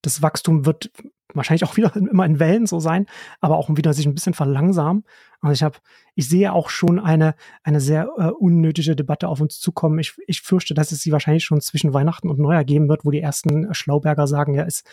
[0.04, 0.92] das Wachstum wird
[1.36, 3.06] wahrscheinlich auch wieder immer in Wellen so sein,
[3.42, 5.04] aber auch wieder sich ein bisschen verlangsamen.
[5.42, 5.78] Also ich habe,
[6.16, 10.00] ich sehe auch schon eine, eine sehr äh, unnötige Debatte auf uns zukommen.
[10.00, 13.12] Ich, ich fürchte, dass es sie wahrscheinlich schon zwischen Weihnachten und Neujahr geben wird, wo
[13.12, 14.84] die ersten Schlauberger sagen, ja, es,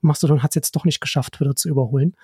[0.00, 2.16] Mastodon hat es jetzt doch nicht geschafft, wieder zu überholen.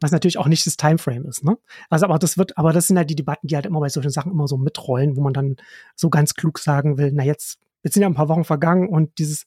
[0.00, 1.58] Was natürlich auch nicht das Timeframe ist, ne?
[1.90, 4.10] Also, aber das wird, aber das sind halt die Debatten, die halt immer bei solchen
[4.10, 5.56] Sachen immer so mitrollen, wo man dann
[5.94, 9.18] so ganz klug sagen will, na jetzt Jetzt sind ja ein paar Wochen vergangen und
[9.18, 9.46] dieses,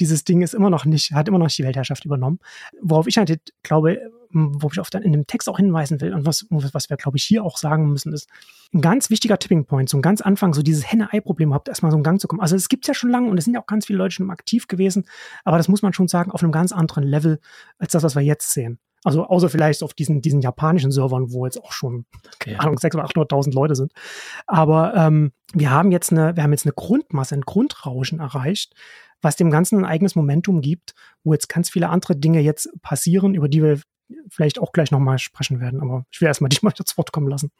[0.00, 2.38] dieses Ding ist immer noch nicht, hat immer noch nicht die Weltherrschaft übernommen.
[2.80, 3.98] Worauf ich halt glaube,
[4.30, 7.16] wo ich oft dann in dem Text auch hinweisen will und was, was wir, glaube
[7.16, 8.28] ich, hier auch sagen müssen, ist
[8.74, 11.96] ein ganz wichtiger Tipping Point, so ein ganz Anfang, so dieses Henne-Ei-Problem überhaupt erstmal so
[11.96, 12.40] in Gang zu kommen.
[12.40, 14.30] Also es gibt ja schon lange und es sind ja auch ganz viele Leute schon
[14.30, 15.04] aktiv gewesen,
[15.44, 17.40] aber das muss man schon sagen, auf einem ganz anderen Level
[17.78, 18.78] als das, was wir jetzt sehen.
[19.06, 22.06] Also außer vielleicht auf diesen, diesen japanischen Servern, wo jetzt auch schon,
[22.40, 23.92] keine Ahnung, 600.000 oder 800.000 Leute sind.
[24.48, 28.74] Aber ähm, wir haben jetzt eine, wir haben jetzt eine Grundmasse, ein Grundrauschen erreicht,
[29.22, 33.36] was dem Ganzen ein eigenes Momentum gibt, wo jetzt ganz viele andere Dinge jetzt passieren,
[33.36, 33.80] über die wir
[34.28, 35.80] vielleicht auch gleich nochmal sprechen werden.
[35.80, 37.52] Aber ich will erstmal dich mal das Wort kommen lassen.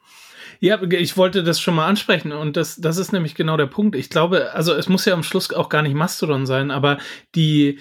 [0.59, 3.95] Ja, ich wollte das schon mal ansprechen und das, das ist nämlich genau der Punkt.
[3.95, 6.97] Ich glaube, also es muss ja am Schluss auch gar nicht Mastodon sein, aber
[7.35, 7.79] die,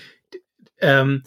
[0.78, 1.24] ähm,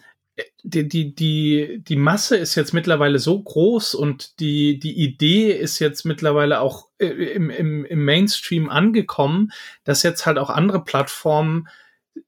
[0.64, 5.80] die, die, die, die Masse ist jetzt mittlerweile so groß und die, die Idee ist
[5.80, 9.52] jetzt mittlerweile auch äh, im, im, im Mainstream angekommen,
[9.84, 11.68] dass jetzt halt auch andere Plattformen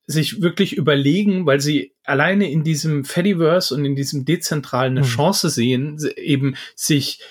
[0.06, 5.12] sich wirklich überlegen, weil sie alleine in diesem Fediverse und in diesem Dezentralen eine mhm.
[5.12, 7.22] Chance sehen, eben sich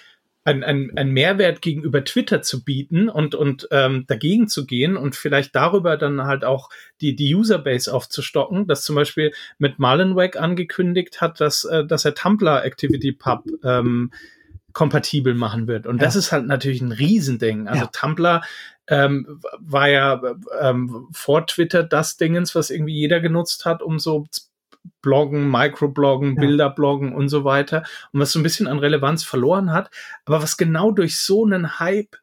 [0.45, 5.15] ein, ein, ein Mehrwert gegenüber Twitter zu bieten und, und ähm, dagegen zu gehen und
[5.15, 11.21] vielleicht darüber dann halt auch die, die Userbase aufzustocken, dass zum Beispiel mit Malenweg angekündigt
[11.21, 14.13] hat, dass, äh, dass er Tumblr Activity Pub ähm,
[14.73, 15.87] kompatibel machen wird.
[15.87, 16.05] Und ja.
[16.05, 17.69] das ist halt natürlich ein Riesending.
[17.69, 17.91] Also ja.
[17.93, 18.43] Tumblr
[18.89, 20.23] ähm, war ja
[20.61, 24.27] ähm, vor Twitter das Dingens, was irgendwie jeder genutzt hat, um so
[25.03, 26.41] Bloggen, Microbloggen, ja.
[26.41, 29.91] Bilderbloggen und so weiter und was so ein bisschen an Relevanz verloren hat,
[30.25, 32.17] aber was genau durch so einen Hype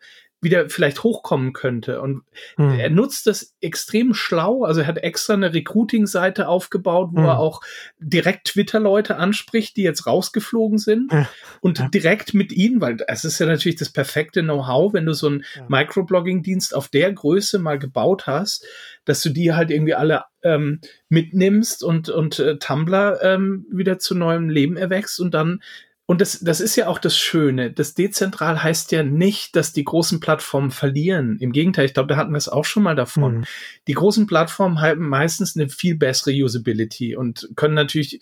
[0.48, 2.02] wieder vielleicht hochkommen könnte.
[2.02, 2.24] Und
[2.56, 2.80] hm.
[2.80, 4.64] er nutzt das extrem schlau.
[4.64, 7.26] Also er hat extra eine Recruiting-Seite aufgebaut, wo hm.
[7.26, 7.62] er auch
[8.00, 11.28] direkt Twitter-Leute anspricht, die jetzt rausgeflogen sind ja.
[11.62, 11.90] und ja.
[11.90, 15.44] direkt mit ihnen, weil es ist ja natürlich das perfekte Know-how, wenn du so einen
[15.56, 15.66] ja.
[15.68, 18.66] Microblogging-Dienst auf der Größe mal gebaut hast,
[19.06, 20.80] dass du die halt irgendwie alle ähm,
[21.10, 25.62] mitnimmst und, und äh, Tumblr ähm, wieder zu neuem Leben erwächst und dann
[26.08, 27.70] und das, das ist ja auch das Schöne.
[27.70, 31.38] Das dezentral heißt ja nicht, dass die großen Plattformen verlieren.
[31.40, 33.40] Im Gegenteil, ich glaube, da hatten wir es auch schon mal davon.
[33.40, 33.44] Mhm.
[33.88, 38.22] Die großen Plattformen haben meistens eine viel bessere Usability und können natürlich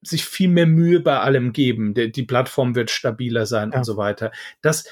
[0.00, 1.92] sich viel mehr Mühe bei allem geben.
[1.94, 3.78] Die, die Plattform wird stabiler sein ja.
[3.78, 4.30] und so weiter.
[4.62, 4.84] Das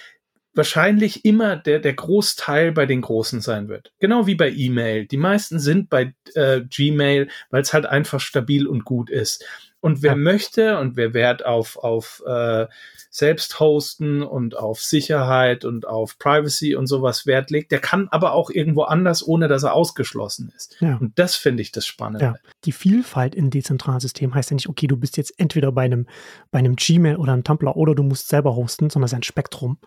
[0.52, 3.92] wahrscheinlich immer der, der Großteil bei den Großen sein wird.
[4.00, 5.06] Genau wie bei E-Mail.
[5.06, 9.44] Die meisten sind bei äh, Gmail, weil es halt einfach stabil und gut ist.
[9.82, 10.16] Und wer ja.
[10.16, 12.66] möchte und wer Wert auf, auf äh,
[13.10, 18.48] Selbsthosten und auf Sicherheit und auf Privacy und sowas Wert legt, der kann aber auch
[18.48, 20.76] irgendwo anders, ohne dass er ausgeschlossen ist.
[20.78, 20.98] Ja.
[20.98, 22.24] Und das finde ich das Spannende.
[22.24, 22.34] Ja.
[22.64, 26.06] Die Vielfalt in dezentralen Systemen heißt ja nicht, okay, du bist jetzt entweder bei einem,
[26.52, 29.24] bei einem Gmail oder einem Tumblr oder du musst selber hosten, sondern es ist ein
[29.24, 29.78] Spektrum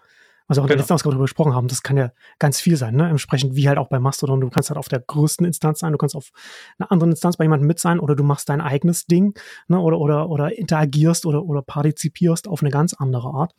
[0.47, 0.83] was wir auch in der genau.
[0.83, 3.09] letzten Ausgabe darüber gesprochen haben, das kann ja ganz viel sein, ne?
[3.09, 5.97] Entsprechend wie halt auch bei Mastodon, du kannst halt auf der größten Instanz sein, du
[5.97, 6.29] kannst auf
[6.77, 9.79] einer anderen Instanz bei jemandem mit sein oder du machst dein eigenes Ding, ne?
[9.79, 13.53] Oder, oder, oder interagierst oder, oder partizipierst auf eine ganz andere Art.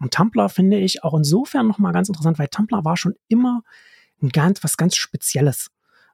[0.00, 3.62] Und Tumblr finde ich auch insofern nochmal ganz interessant, weil Tumblr war schon immer
[4.22, 5.71] ein ganz, was ganz Spezielles.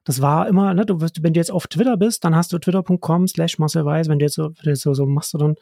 [0.09, 2.57] Das war immer, ne, du wirst, wenn du jetzt auf Twitter bist, dann hast du
[2.57, 5.55] twitter.com slash Marcel Weiß, wenn du jetzt so, du jetzt so, so Mastodon,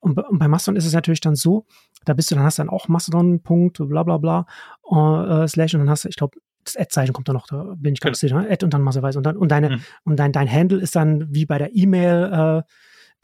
[0.00, 1.64] und, und bei Mastodon ist es natürlich dann so,
[2.04, 4.44] da bist du, dann hast du dann auch Mastodon, Punkt, bla bla bla,
[4.84, 7.94] uh, slash, und dann hast du, ich glaube, das Ad-Zeichen kommt da noch, da bin
[7.94, 8.36] ich ganz genau.
[8.36, 8.52] sicher, ne?
[8.52, 9.18] Ad und dann masseweise.
[9.18, 9.80] Und dann, und deine, mhm.
[10.04, 12.72] und dein, dein Handle ist dann wie bei der E-Mail, äh,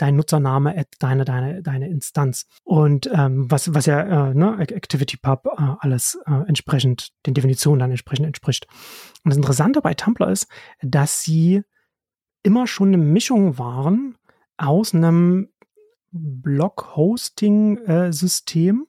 [0.03, 2.49] dein Nutzername, Ad, deine, deine, deine Instanz.
[2.65, 7.93] Und ähm, was, was ja äh, ne, ActivityPub äh, alles äh, entsprechend, den Definitionen dann
[7.93, 8.67] entsprechend entspricht.
[9.23, 10.49] Und das Interessante bei Tumblr ist,
[10.83, 11.63] dass sie
[12.43, 14.17] immer schon eine Mischung waren
[14.57, 15.51] aus einem
[16.11, 18.89] Blog-Hosting-System,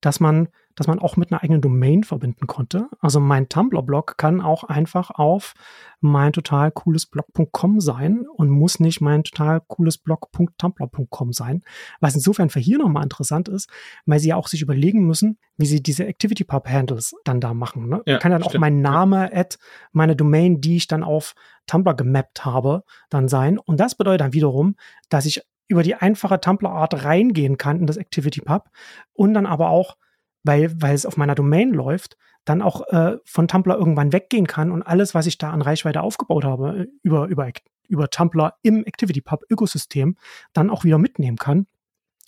[0.00, 2.88] dass man, dass man auch mit einer eigenen Domain verbinden konnte.
[3.00, 5.54] Also mein Tumblr-Blog kann auch einfach auf
[6.00, 11.62] mein total cooles Blog.com sein und muss nicht mein total cooles Blog.tumblr.com sein.
[12.00, 13.70] Was insofern für hier nochmal interessant ist,
[14.04, 17.88] weil sie ja auch sich überlegen müssen, wie sie diese ActivityPub-Handles dann da machen.
[17.88, 18.02] Ne?
[18.06, 18.56] Ja, kann dann stimmt.
[18.56, 19.58] auch mein Name, at
[19.92, 21.34] meine Domain, die ich dann auf
[21.66, 23.58] Tumblr gemappt habe, dann sein.
[23.58, 24.76] Und das bedeutet dann wiederum,
[25.08, 28.70] dass ich über die einfache Tumblr-Art reingehen kann in das ActivityPub
[29.12, 29.96] und dann aber auch,
[30.44, 34.70] weil, weil es auf meiner Domain läuft, dann auch äh, von Tumblr irgendwann weggehen kann
[34.70, 37.50] und alles, was ich da an Reichweite aufgebaut habe, äh, über, über,
[37.88, 40.16] über Tumblr im ActivityPub-Ökosystem,
[40.52, 41.66] dann auch wieder mitnehmen kann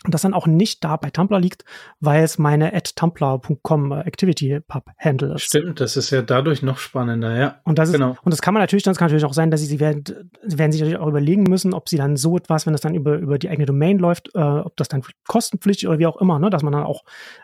[0.06, 1.64] und das dann auch nicht da bei Tumblr liegt,
[1.98, 5.42] weil es meine at tumblr.com äh, Activity Pub Handle ist.
[5.42, 7.60] Stimmt, das ist ja dadurch noch spannender, ja.
[7.64, 8.12] Und das genau.
[8.12, 10.04] ist, und das kann man natürlich, das kann natürlich auch sein, dass sie, sie werden,
[10.46, 12.94] sie werden sich natürlich auch überlegen müssen, ob sie dann so etwas, wenn das dann
[12.94, 16.38] über, über die eigene Domain läuft, äh, ob das dann kostenpflichtig oder wie auch immer,
[16.38, 17.02] ne, dass man dann auch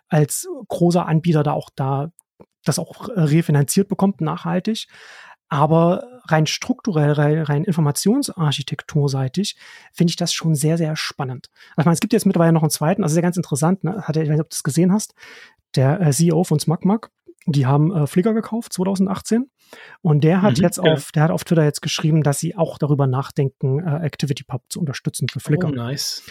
[0.09, 2.13] als großer Anbieter da auch da
[2.65, 4.87] das auch refinanziert bekommt, nachhaltig.
[5.49, 9.57] Aber rein strukturell, rein, rein informationsarchitekturseitig,
[9.93, 11.51] finde ich das schon sehr, sehr spannend.
[11.71, 14.03] Also, ich meine, es gibt jetzt mittlerweile noch einen zweiten, also sehr ganz interessant, ne?
[14.03, 15.15] Hat, ich weiß nicht, ob du das gesehen hast,
[15.75, 17.11] der äh, CEO von SmugMug,
[17.47, 19.51] die haben äh, Flickr gekauft 2018
[20.01, 20.93] und der hat mhm, jetzt ja.
[20.93, 24.81] auf der hat auf Twitter jetzt geschrieben, dass sie auch darüber nachdenken, äh, ActivityPub zu
[24.81, 25.69] unterstützen für Flickr.
[25.69, 26.23] Oh, nice.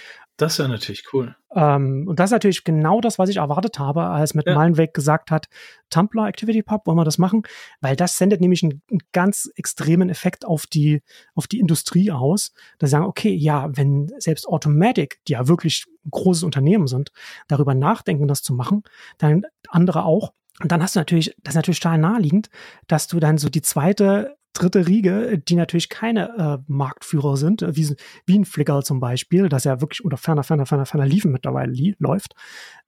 [0.42, 1.36] Das ist ja natürlich cool.
[1.54, 4.56] Ähm, und das ist natürlich genau das, was ich erwartet habe, als mit ja.
[4.56, 5.48] Malenweg gesagt hat,
[5.92, 7.44] Tumblr ActivityPub, wollen wir das machen?
[7.80, 11.04] Weil das sendet nämlich einen, einen, ganz extremen Effekt auf die,
[11.36, 12.54] auf die Industrie aus.
[12.80, 17.12] Da sagen, okay, ja, wenn selbst Automatic, die ja wirklich ein großes Unternehmen sind,
[17.48, 18.82] darüber nachdenken, das zu machen,
[19.20, 20.34] dann andere auch.
[20.60, 22.50] Und dann hast du natürlich, das ist natürlich total naheliegend,
[22.88, 27.76] dass du dann so die zweite dritte Riege, die natürlich keine äh, Marktführer sind, äh,
[27.76, 31.32] wie, wie ein Flickr zum Beispiel, das ja wirklich unter ferner, ferner, ferner, ferner Liefen
[31.32, 32.34] mittlerweile li läuft,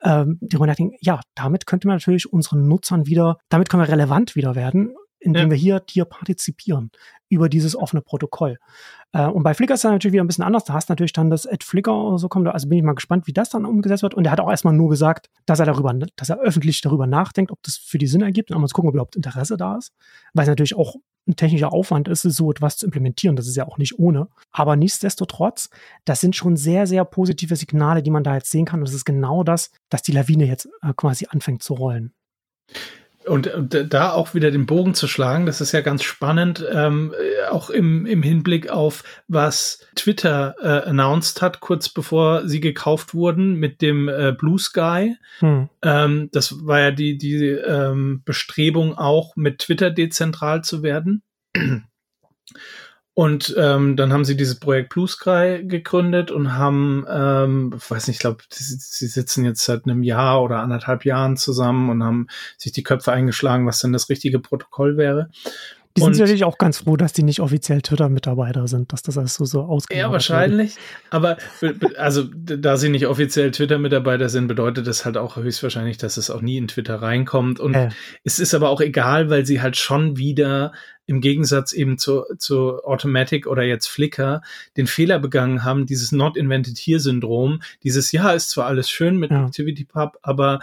[0.04, 3.90] ähm, die man denkt, ja, damit könnte man natürlich unseren Nutzern wieder, damit können wir
[3.90, 5.50] relevant wieder werden, indem ja.
[5.52, 6.92] wir hier, hier partizipieren
[7.30, 8.58] über dieses offene Protokoll.
[9.12, 10.66] Äh, und bei Flickr ist das natürlich wieder ein bisschen anders.
[10.66, 12.48] Da hast du natürlich dann das Ad Flickr oder so kommt.
[12.48, 14.14] Also bin ich mal gespannt, wie das dann umgesetzt wird.
[14.14, 17.52] Und er hat auch erstmal nur gesagt, dass er darüber, dass er öffentlich darüber nachdenkt,
[17.52, 18.52] ob das für die Sinn ergibt.
[18.52, 19.94] Und mal zu gucken, ob überhaupt Interesse da ist.
[20.34, 20.96] Weil es natürlich auch
[21.28, 23.36] ein technischer Aufwand ist, so etwas zu implementieren.
[23.36, 24.28] Das ist ja auch nicht ohne.
[24.52, 25.70] Aber nichtsdestotrotz,
[26.06, 28.82] das sind schon sehr, sehr positive Signale, die man da jetzt sehen kann.
[28.82, 32.14] Und das ist genau das, dass die Lawine jetzt äh, quasi anfängt zu rollen.
[33.26, 37.14] Und, und, da auch wieder den Bogen zu schlagen, das ist ja ganz spannend, ähm,
[37.50, 43.56] auch im, im Hinblick auf, was Twitter äh, announced hat, kurz bevor sie gekauft wurden
[43.56, 45.16] mit dem äh, Blue Sky.
[45.40, 45.70] Hm.
[45.82, 51.24] Ähm, das war ja die, die ähm, Bestrebung auch, mit Twitter dezentral zu werden.
[53.16, 58.16] Und ähm, dann haben sie dieses Projekt Blue Sky gegründet und haben, ähm, weiß nicht,
[58.16, 62.28] ich glaube, sie, sie sitzen jetzt seit einem Jahr oder anderthalb Jahren zusammen und haben
[62.58, 65.30] sich die Köpfe eingeschlagen, was denn das richtige Protokoll wäre.
[65.96, 69.36] Die sind natürlich auch ganz froh, dass die nicht offiziell Twitter-Mitarbeiter sind, dass das alles
[69.36, 69.98] so, so ausgeht.
[69.98, 70.76] Ja, wahrscheinlich.
[70.76, 71.12] Wird.
[71.12, 71.38] Aber
[71.98, 76.42] also, da sie nicht offiziell Twitter-Mitarbeiter sind, bedeutet das halt auch höchstwahrscheinlich, dass es auch
[76.42, 77.60] nie in Twitter reinkommt.
[77.60, 77.90] Und äh.
[78.24, 80.72] es ist aber auch egal, weil sie halt schon wieder
[81.06, 84.42] im Gegensatz eben zu, zu Automatic oder jetzt Flickr
[84.78, 89.18] den Fehler begangen haben, dieses Not Invented Here Syndrom, dieses Ja, ist zwar alles schön
[89.18, 89.46] mit ja.
[89.46, 90.60] ActivityPub, aber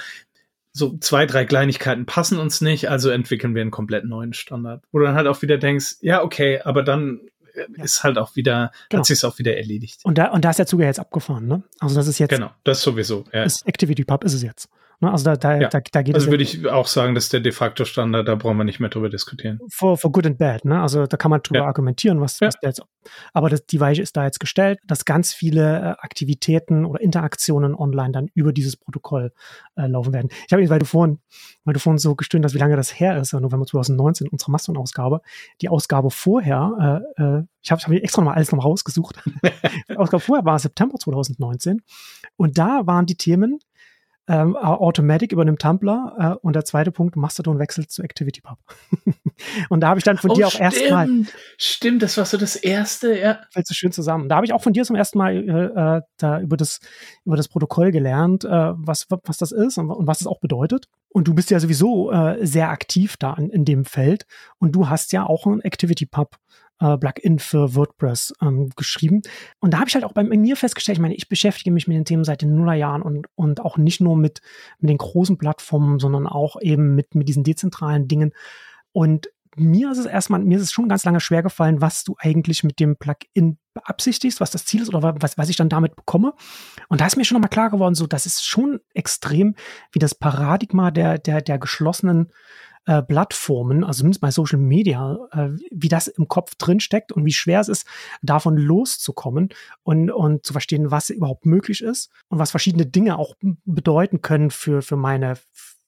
[0.72, 4.84] so zwei, drei Kleinigkeiten passen uns nicht, also entwickeln wir einen komplett neuen Standard.
[4.92, 7.20] Wo du dann halt auch wieder denkst, ja, okay, aber dann
[7.54, 7.84] ja.
[7.84, 9.00] ist halt auch wieder, genau.
[9.00, 10.00] hat sich auch wieder erledigt.
[10.04, 11.62] Und da, und da ist der Zug ja jetzt abgefahren, ne?
[11.80, 12.30] Also das ist jetzt.
[12.30, 13.24] Genau, das sowieso.
[13.32, 13.42] Ja.
[13.42, 14.68] Ist ActivityPub ist es jetzt.
[15.00, 15.10] Ne?
[15.10, 15.68] Also da, da, ja.
[15.68, 16.30] da, da geht also es.
[16.30, 19.08] Würde ich auch sagen, dass der de facto Standard, da brauchen wir nicht mehr drüber
[19.08, 19.58] diskutieren.
[19.70, 20.80] For, for good and bad, ne?
[20.80, 21.66] Also da kann man drüber ja.
[21.66, 22.82] argumentieren, was, was der jetzt.
[23.32, 27.74] Aber das, die Weiche ist da jetzt gestellt, dass ganz viele äh, Aktivitäten oder Interaktionen
[27.74, 29.32] online dann über dieses Protokoll
[29.76, 30.28] äh, laufen werden.
[30.46, 31.18] Ich habe, weil du vorhin,
[31.64, 35.22] weil du vorhin so gestöhnt hast, wie lange das her ist, November 2019, unsere Mastodon-Ausgabe.
[35.62, 39.16] Die Ausgabe vorher, äh, äh, ich habe hab extra nochmal alles nochmal rausgesucht.
[39.88, 41.80] die Ausgabe vorher war September 2019.
[42.36, 43.60] Und da waren die Themen
[44.28, 48.58] ähm, Automatic übernimmt Tumblr äh, und der zweite Punkt, Mastodon wechselt zu ActivityPub.
[49.68, 51.08] und da habe ich dann von oh, dir auch erstmal.
[51.56, 53.40] Stimmt, das war so das erste, ja.
[53.50, 54.28] Fällt so schön zusammen.
[54.28, 56.80] Da habe ich auch von dir zum ersten Mal äh, äh, da über das,
[57.24, 60.86] über das Protokoll gelernt, äh, was, was das ist und, und was es auch bedeutet.
[61.08, 64.26] Und du bist ja sowieso äh, sehr aktiv da in, in dem Feld
[64.58, 66.36] und du hast ja auch ein ActivityPub
[66.80, 69.22] äh, Plugin für WordPress ähm, geschrieben.
[69.60, 71.96] Und da habe ich halt auch bei mir festgestellt, ich meine, ich beschäftige mich mit
[71.96, 74.40] den Themen seit den Nullerjahren und, und auch nicht nur mit,
[74.78, 78.32] mit den großen Plattformen, sondern auch eben mit, mit diesen dezentralen Dingen.
[78.92, 82.14] Und mir ist es erstmal, mir ist es schon ganz lange schwer gefallen, was du
[82.18, 85.96] eigentlich mit dem Plugin beabsichtigst, was das Ziel ist oder was, was ich dann damit
[85.96, 86.34] bekomme.
[86.88, 89.54] Und da ist mir schon nochmal klar geworden, so, das ist schon extrem,
[89.92, 92.30] wie das Paradigma der, der, der geschlossenen
[92.90, 97.24] äh, Plattformen, also zumindest bei Social Media, äh, wie das im Kopf drin steckt und
[97.24, 97.86] wie schwer es ist,
[98.20, 99.50] davon loszukommen
[99.84, 104.50] und, und zu verstehen, was überhaupt möglich ist und was verschiedene Dinge auch bedeuten können
[104.50, 105.36] für, für meine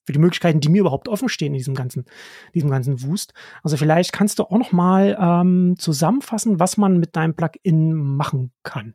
[0.04, 2.04] für die Möglichkeiten, die mir überhaupt offen stehen in diesem ganzen,
[2.54, 3.34] diesem ganzen Wust.
[3.62, 8.52] Also vielleicht kannst du auch noch mal ähm, zusammenfassen, was man mit deinem Plugin machen
[8.62, 8.94] kann.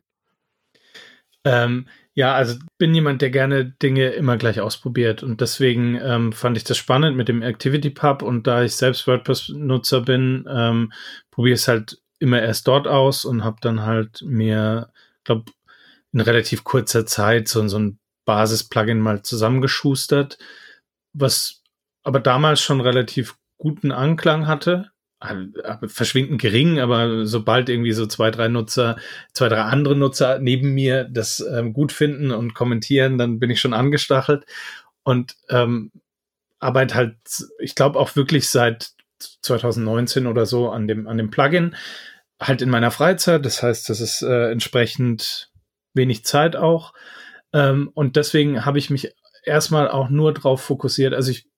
[1.44, 5.22] Ähm, ja, also bin jemand, der gerne Dinge immer gleich ausprobiert.
[5.22, 8.22] Und deswegen ähm, fand ich das spannend mit dem Activity Pub.
[8.22, 10.92] Und da ich selbst WordPress-Nutzer bin, ähm,
[11.30, 14.90] probiere es halt immer erst dort aus und habe dann halt mir,
[15.24, 15.52] glaube
[16.12, 20.38] in relativ kurzer Zeit so, so ein Basis-Plugin mal zusammengeschustert,
[21.12, 21.62] was
[22.02, 24.90] aber damals schon relativ guten Anklang hatte
[25.86, 28.96] verschwindend gering, aber sobald irgendwie so zwei, drei Nutzer,
[29.32, 33.60] zwei, drei andere Nutzer neben mir das ähm, gut finden und kommentieren, dann bin ich
[33.60, 34.44] schon angestachelt
[35.02, 35.90] und ähm,
[36.60, 37.16] arbeite halt,
[37.58, 38.92] ich glaube auch wirklich seit
[39.42, 41.74] 2019 oder so an dem, an dem Plugin.
[42.40, 43.44] Halt in meiner Freizeit.
[43.44, 45.50] Das heißt, das ist äh, entsprechend
[45.94, 46.92] wenig Zeit auch.
[47.52, 49.12] Ähm, und deswegen habe ich mich
[49.44, 51.14] erstmal auch nur drauf fokussiert.
[51.14, 51.48] Also ich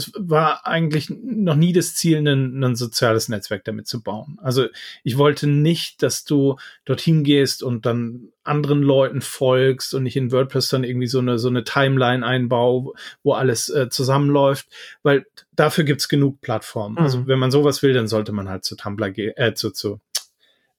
[0.00, 4.38] es war eigentlich noch nie das Ziel, ein, ein soziales Netzwerk damit zu bauen.
[4.42, 4.66] Also
[5.04, 10.32] ich wollte nicht, dass du dorthin gehst und dann anderen Leuten folgst und nicht in
[10.32, 14.68] WordPress dann irgendwie so eine, so eine Timeline einbau, wo alles äh, zusammenläuft,
[15.02, 16.98] weil dafür gibt's genug Plattformen.
[16.98, 17.20] Also mhm.
[17.20, 20.00] Also wenn man sowas will, dann sollte man halt zu Tumblr gehen, äh, zu, zu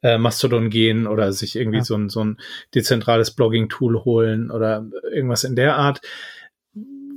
[0.02, 1.84] äh, Mastodon gehen oder sich irgendwie ja.
[1.84, 2.38] so ein, so ein
[2.74, 6.02] dezentrales Blogging-Tool holen oder irgendwas in der Art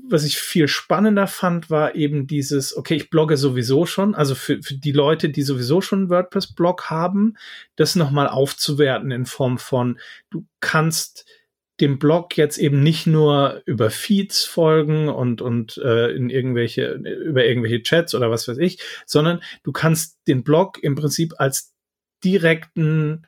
[0.08, 4.62] was ich viel spannender fand, war eben dieses, okay, ich blogge sowieso schon, also für,
[4.62, 7.36] für die Leute, die sowieso schon einen WordPress-Blog haben,
[7.76, 9.98] das nochmal aufzuwerten in Form von,
[10.30, 11.26] du kannst
[11.80, 17.44] dem Blog jetzt eben nicht nur über Feeds folgen und, und äh, in irgendwelche, über
[17.44, 21.74] irgendwelche Chats oder was weiß ich, sondern du kannst den Blog im Prinzip als
[22.22, 23.26] direkten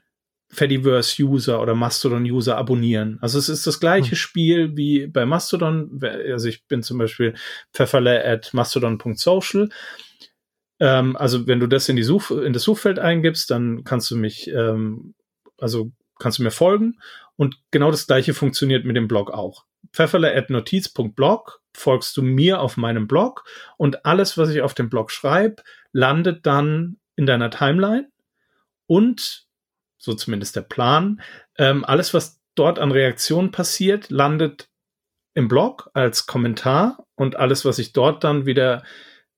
[0.57, 3.19] Fediverse-User oder Mastodon-User abonnieren.
[3.21, 4.17] Also es ist das gleiche hm.
[4.17, 6.01] Spiel wie bei Mastodon.
[6.03, 7.35] Also ich bin zum Beispiel
[7.73, 9.69] pfefferle at mastodon.social.
[10.81, 14.17] Ähm, also wenn du das in die Such in das Suchfeld eingibst, dann kannst du
[14.17, 15.15] mich, ähm,
[15.59, 16.99] also kannst du mir folgen.
[17.37, 19.65] Und genau das gleiche funktioniert mit dem Blog auch.
[19.93, 23.45] Pfefferle at notiz.blog folgst du mir auf meinem Blog
[23.77, 28.09] und alles, was ich auf dem Blog schreibe, landet dann in deiner Timeline
[28.87, 29.46] und
[29.99, 31.21] so zumindest der Plan.
[31.59, 34.69] Ähm, alles, was dort an Reaktionen passiert, landet
[35.35, 38.83] im Blog als Kommentar und alles, was ich dort dann wieder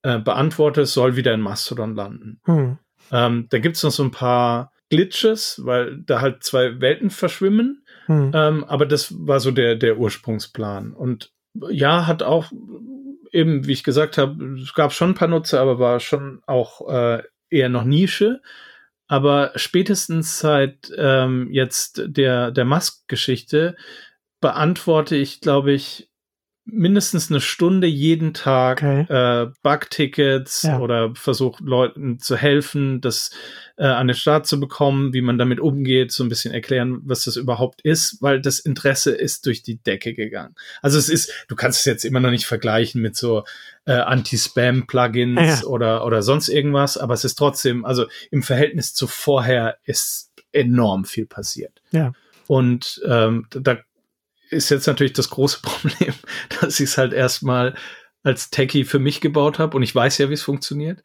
[0.02, 2.40] äh, beantworte, soll wieder in Mastodon landen.
[2.44, 2.78] Hm.
[3.10, 7.84] Ähm, da gibt es noch so ein paar Glitches, weil da halt zwei Welten verschwimmen.
[8.06, 8.30] Hm.
[8.34, 10.92] Ähm, aber das war so der, der Ursprungsplan.
[10.92, 11.32] Und
[11.70, 12.52] ja, hat auch
[13.32, 16.88] eben, wie ich gesagt habe, es gab schon ein paar Nutzer, aber war schon auch
[16.88, 18.40] äh, eher noch Nische.
[19.08, 23.74] Aber spätestens seit ähm, jetzt der, der Musk-Geschichte
[24.40, 26.10] beantworte ich, glaube ich,
[26.70, 29.06] mindestens eine Stunde jeden Tag okay.
[29.08, 30.78] äh, Bug-Tickets ja.
[30.78, 33.30] oder versucht Leuten zu helfen, das
[33.76, 37.24] äh, an den Start zu bekommen, wie man damit umgeht, so ein bisschen erklären, was
[37.24, 40.54] das überhaupt ist, weil das Interesse ist durch die Decke gegangen.
[40.82, 43.44] Also es ist, du kannst es jetzt immer noch nicht vergleichen mit so
[43.86, 45.66] äh, Anti-Spam-Plugins ja.
[45.66, 51.04] oder, oder sonst irgendwas, aber es ist trotzdem, also im Verhältnis zu vorher ist enorm
[51.04, 51.80] viel passiert.
[51.90, 52.12] Ja.
[52.46, 53.78] Und ähm, da
[54.50, 56.14] ist jetzt natürlich das große Problem,
[56.60, 57.74] dass ich es halt erstmal
[58.22, 61.02] als Techie für mich gebaut habe und ich weiß ja, wie es funktioniert.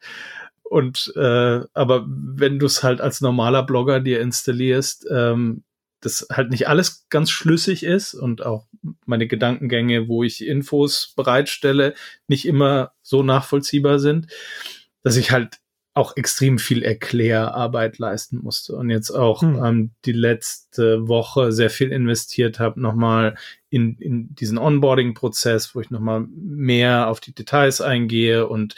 [0.62, 5.62] Und äh, aber wenn du es halt als normaler Blogger dir installierst, ähm,
[6.00, 8.66] das halt nicht alles ganz schlüssig ist und auch
[9.06, 11.94] meine Gedankengänge, wo ich Infos bereitstelle,
[12.28, 14.26] nicht immer so nachvollziehbar sind,
[15.02, 15.58] dass ich halt
[15.94, 19.64] auch extrem viel Erklärarbeit leisten musste und jetzt auch hm.
[19.64, 23.36] ähm, die letzte Woche sehr viel investiert habe, nochmal
[23.70, 28.74] in, in diesen Onboarding-Prozess, wo ich nochmal mehr auf die Details eingehe und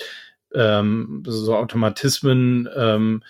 [0.54, 3.22] ähm, so Automatismen ähm,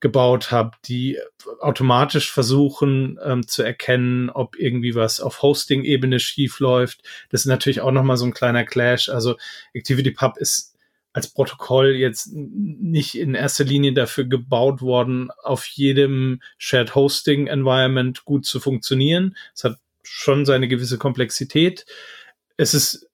[0.00, 1.18] gebaut habe, die
[1.60, 7.02] automatisch versuchen ähm, zu erkennen, ob irgendwie was auf Hosting-Ebene schief läuft.
[7.30, 9.08] Das ist natürlich auch nochmal so ein kleiner Clash.
[9.08, 9.36] Also
[9.74, 10.75] ActivityPub ist
[11.16, 18.26] als Protokoll jetzt nicht in erster Linie dafür gebaut worden, auf jedem Shared Hosting Environment
[18.26, 19.34] gut zu funktionieren.
[19.54, 21.86] Es hat schon seine gewisse Komplexität.
[22.58, 23.08] Es ist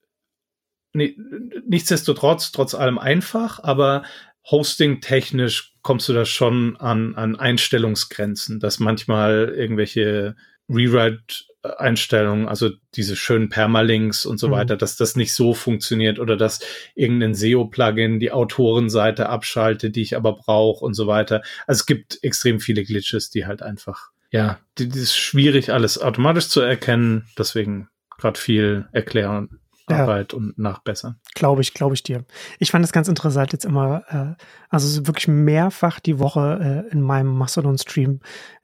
[0.95, 4.03] nichtsdestotrotz trotz allem einfach, aber
[4.51, 10.35] Hosting technisch kommst du da schon an, an Einstellungsgrenzen, dass manchmal irgendwelche
[10.69, 14.53] Rewrite Einstellungen, also diese schönen Permalinks und so mhm.
[14.53, 16.61] weiter, dass das nicht so funktioniert oder dass
[16.95, 21.43] irgendein SEO-Plugin die Autorenseite abschaltet, die ich aber brauche und so weiter.
[21.67, 26.01] Also es gibt extrem viele Glitches, die halt einfach, ja, die, die ist schwierig, alles
[26.01, 27.27] automatisch zu erkennen.
[27.39, 29.59] Deswegen gerade viel erklären.
[29.87, 30.39] Arbeit ja.
[30.39, 31.19] und nachbessern.
[31.35, 32.25] Glaube ich, glaube ich dir.
[32.61, 34.05] Ich fand es ganz interessant jetzt immer,
[34.39, 38.21] äh, also wirklich mehrfach die Woche äh, in meinem Mastodon-Stream,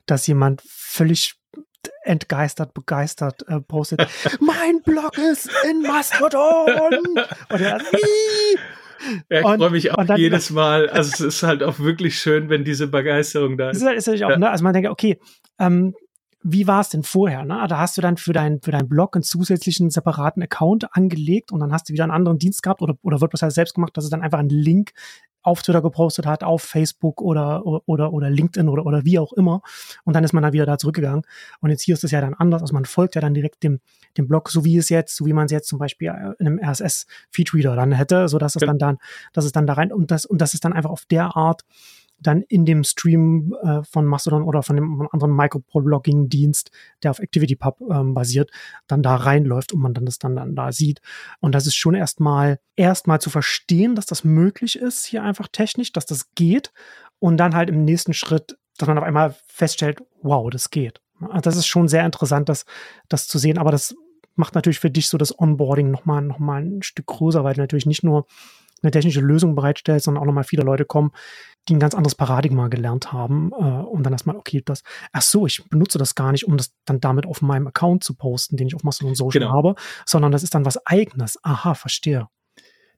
[0.07, 1.38] dass jemand völlig
[2.03, 4.07] entgeistert, begeistert äh, postet,
[4.41, 6.99] mein Blog ist in Mastodon!
[7.51, 7.79] Und er,
[9.31, 10.89] ja, ich freue mich auch dann, jedes Mal.
[10.89, 13.79] Also es ist halt auch wirklich schön, wenn diese Begeisterung da ist.
[13.79, 14.39] ist, halt, ist natürlich auch, ja.
[14.39, 14.51] ne?
[14.51, 15.19] Also man denkt, okay,
[15.59, 15.95] ähm,
[16.43, 17.45] wie war es denn vorher?
[17.45, 17.65] Ne?
[17.69, 21.61] Da hast du dann für deinen für deinen Blog einen zusätzlichen separaten Account angelegt und
[21.61, 23.97] dann hast du wieder einen anderen Dienst gehabt oder, oder wird das halt selbst gemacht,
[23.97, 24.93] dass es dann einfach einen Link
[25.43, 29.63] auf Twitter gepostet hat, auf Facebook oder, oder, oder LinkedIn oder, oder wie auch immer.
[30.05, 31.23] Und dann ist man da wieder da zurückgegangen.
[31.61, 32.63] Und jetzt hier ist es ja dann anders.
[32.63, 33.81] Also man folgt ja dann direkt dem,
[34.17, 36.09] dem Blog, so wie es jetzt, so wie man es jetzt zum Beispiel
[36.39, 38.99] in einem RSS-Feedreader dann hätte, so dass es dann dann,
[39.33, 41.63] dass es dann da rein und das, und das ist dann einfach auf der Art,
[42.21, 46.71] dann in dem Stream äh, von Mastodon oder von dem anderen Microblogging-Dienst,
[47.03, 48.51] der auf ActivityPub ähm, basiert,
[48.87, 51.01] dann da reinläuft und man dann das dann, dann da sieht.
[51.41, 55.93] Und das ist schon erstmal erstmal zu verstehen, dass das möglich ist, hier einfach technisch,
[55.93, 56.73] dass das geht.
[57.21, 61.01] Und dann halt im nächsten Schritt, dass man auf einmal feststellt, wow, das geht.
[61.43, 62.65] Das ist schon sehr interessant, das,
[63.09, 63.59] das zu sehen.
[63.59, 63.97] Aber das
[64.37, 67.61] macht natürlich für dich so das Onboarding nochmal noch mal ein Stück größer, weil du
[67.61, 68.27] natürlich nicht nur
[68.83, 71.13] eine technische Lösung bereitstellst, sondern auch nochmal viele Leute kommen,
[71.69, 75.47] die ein ganz anderes Paradigma gelernt haben äh, und dann erstmal, okay, das, ach so,
[75.47, 78.67] ich benutze das gar nicht, um das dann damit auf meinem Account zu posten, den
[78.67, 79.53] ich auf Mastodon Social genau.
[79.53, 79.75] habe,
[80.07, 81.39] sondern das ist dann was eigenes.
[81.43, 82.29] Aha, verstehe.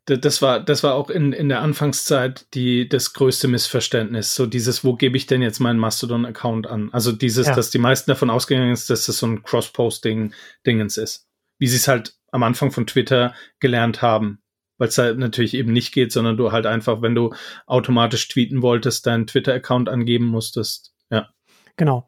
[0.06, 4.34] Das war, das war auch in, in der Anfangszeit die, das größte Missverständnis.
[4.34, 6.88] So dieses, wo gebe ich denn jetzt meinen Mastodon-Account an?
[6.92, 7.54] Also dieses, ja.
[7.54, 11.28] dass die meisten davon ausgegangen ist, dass das so ein Cross-Posting-Dingens ist.
[11.58, 14.40] Wie sie es halt am Anfang von Twitter gelernt haben
[14.80, 17.34] weil es halt natürlich eben nicht geht, sondern du halt einfach, wenn du
[17.66, 20.94] automatisch tweeten wolltest, deinen Twitter-Account angeben musstest.
[21.10, 21.28] Ja.
[21.76, 22.06] Genau.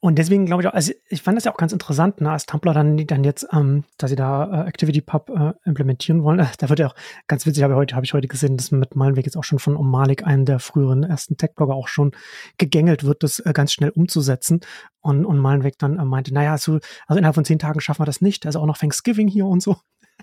[0.00, 2.46] Und deswegen glaube ich auch, also ich fand das ja auch ganz interessant, ne, als
[2.46, 6.46] Tumblr dann, dann jetzt, ähm, dass sie da äh, ActivityPub äh, implementieren wollen.
[6.58, 6.94] Da wird ja auch
[7.26, 9.58] ganz witzig, habe ich heute, habe ich heute gesehen, dass mit Malenweg jetzt auch schon
[9.58, 12.12] von Omalik, einem der früheren ersten Tech-Blogger, auch schon
[12.56, 14.60] gegängelt wird, das äh, ganz schnell umzusetzen.
[15.00, 18.06] Und, und Malenweg dann äh, meinte, naja, also, also innerhalb von zehn Tagen schaffen wir
[18.06, 18.46] das nicht.
[18.46, 19.76] Also auch noch Thanksgiving hier und so.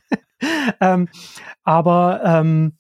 [0.82, 1.08] ähm,
[1.64, 2.78] aber ähm,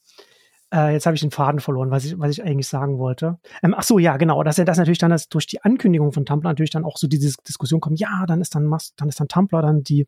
[0.74, 3.40] äh, jetzt habe ich den Faden verloren, was ich, was ich eigentlich sagen wollte.
[3.62, 4.44] Ähm, ach so, ja, genau.
[4.44, 7.08] Dass ja das natürlich dann das durch die Ankündigung von Tumblr natürlich dann auch so
[7.08, 8.00] diese Diskussion kommt.
[8.00, 10.08] Ja, dann ist dann Mas dann ist dann Tumblr dann die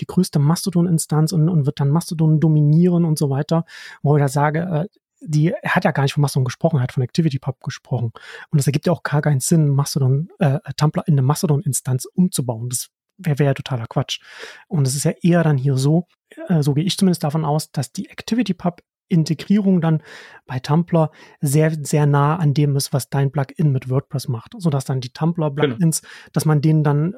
[0.00, 3.64] die größte Mastodon-Instanz und, und wird dann Mastodon dominieren und so weiter.
[4.02, 6.82] Wo ich da sage, äh, die er hat ja gar nicht von Mastodon gesprochen, er
[6.82, 8.12] hat von ActivityPub gesprochen.
[8.50, 12.68] Und es ergibt ja auch gar keinen Sinn, Mastodon, äh, Tumblr in eine Mastodon-Instanz umzubauen.
[12.68, 14.20] Das wäre wär ja totaler Quatsch.
[14.68, 16.06] Und es ist ja eher dann hier so,
[16.48, 20.02] äh, so gehe ich zumindest davon aus, dass die ActivityPub Integrierung dann
[20.46, 21.10] bei Tumblr
[21.40, 24.52] sehr, sehr nah an dem ist, was dein Plugin mit WordPress macht.
[24.56, 26.12] Sodass dann die Tumblr-Plugins, genau.
[26.32, 27.14] dass man denen dann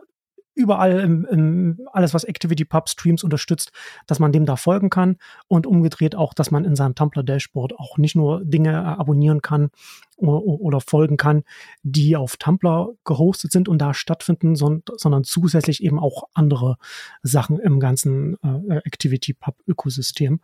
[0.56, 3.70] überall im, im alles, was ActivityPub Streams unterstützt,
[4.06, 7.78] dass man dem da folgen kann und umgedreht auch, dass man in seinem Tumblr Dashboard
[7.78, 9.70] auch nicht nur Dinge äh, abonnieren kann
[10.16, 11.44] oder, folgen kann,
[11.82, 16.78] die auf Tumblr gehostet sind und da stattfinden, sondern, sondern zusätzlich eben auch andere
[17.22, 20.40] Sachen im ganzen äh, ActivityPub Ökosystem.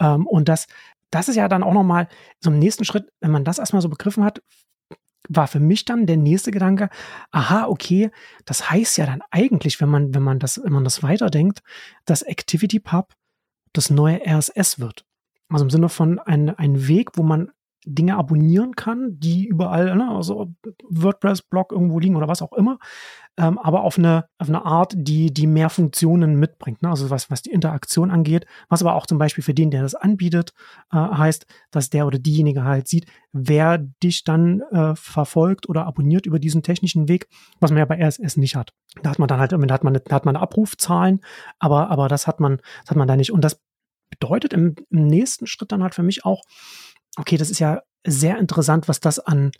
[0.00, 0.66] Ähm, und das
[1.12, 2.08] das ist ja dann auch nochmal
[2.40, 4.42] so im nächsten Schritt, wenn man das erstmal so begriffen hat,
[5.28, 6.88] war für mich dann der nächste Gedanke,
[7.30, 8.10] aha, okay,
[8.44, 11.62] das heißt ja dann eigentlich, wenn man, wenn man das, wenn man das weiterdenkt,
[12.04, 13.14] dass ActivityPub
[13.72, 15.04] das neue RSS wird.
[15.48, 17.50] Also im Sinne von ein, ein Weg, wo man
[17.84, 20.52] Dinge abonnieren kann, die überall, ne, also
[20.88, 22.78] WordPress-Blog irgendwo liegen oder was auch immer,
[23.38, 26.82] ähm, aber auf eine, auf eine Art, die, die mehr Funktionen mitbringt.
[26.82, 26.90] Ne?
[26.90, 29.94] Also was, was die Interaktion angeht, was aber auch zum Beispiel für den, der das
[29.94, 30.52] anbietet,
[30.92, 36.26] äh, heißt, dass der oder diejenige halt sieht, wer dich dann äh, verfolgt oder abonniert
[36.26, 37.26] über diesen technischen Weg,
[37.58, 38.74] was man ja bei RSS nicht hat.
[39.02, 41.20] Da hat man dann halt, da hat man, da hat man Abrufzahlen,
[41.58, 43.32] aber, aber das hat man, das hat man da nicht.
[43.32, 43.60] Und das
[44.10, 46.42] bedeutet im, im nächsten Schritt dann halt für mich auch,
[47.16, 49.52] okay, das ist ja sehr interessant, was das an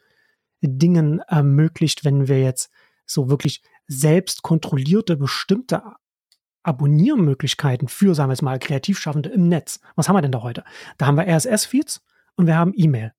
[0.61, 2.71] Dingen ermöglicht, wenn wir jetzt
[3.07, 5.83] so wirklich selbst kontrollierte bestimmte
[6.63, 9.81] Abonniermöglichkeiten für, sagen wir jetzt mal, Kreativschaffende im Netz.
[9.97, 10.65] Was haben wir denn da heute?
[10.99, 12.03] Da haben wir RSS-Feeds
[12.37, 13.13] und wir haben E-Mail.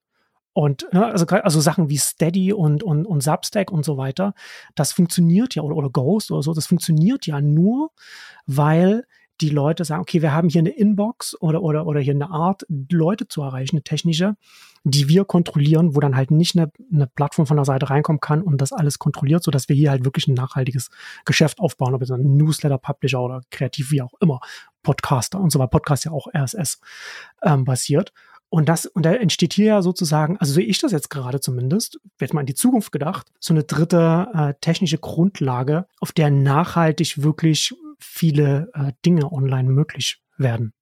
[0.53, 4.33] Und ne, also, also Sachen wie Steady und, und, und Substack und so weiter,
[4.75, 7.91] das funktioniert ja, oder, oder Ghost oder so, das funktioniert ja nur,
[8.45, 9.05] weil
[9.43, 12.65] die Leute sagen, okay, wir haben hier eine Inbox oder, oder, oder hier eine Art,
[12.89, 14.35] Leute zu erreichen, eine technische,
[14.85, 18.41] die wir kontrollieren, wo dann halt nicht eine, eine Plattform von der Seite reinkommen kann
[18.41, 20.89] und das alles kontrolliert, sodass wir hier halt wirklich ein nachhaltiges
[21.25, 24.39] Geschäft aufbauen, ob es ein Newsletter-Publisher oder kreativ, wie auch immer,
[24.81, 26.79] Podcaster und so weiter, Podcast ja auch RSS
[27.43, 28.13] ähm, basiert.
[28.49, 31.99] Und das, und da entsteht hier ja sozusagen, also sehe ich das jetzt gerade zumindest,
[32.17, 37.23] wird mal in die Zukunft gedacht, so eine dritte äh, technische Grundlage, auf der nachhaltig
[37.23, 37.73] wirklich
[38.03, 40.73] viele äh, Dinge online möglich werden.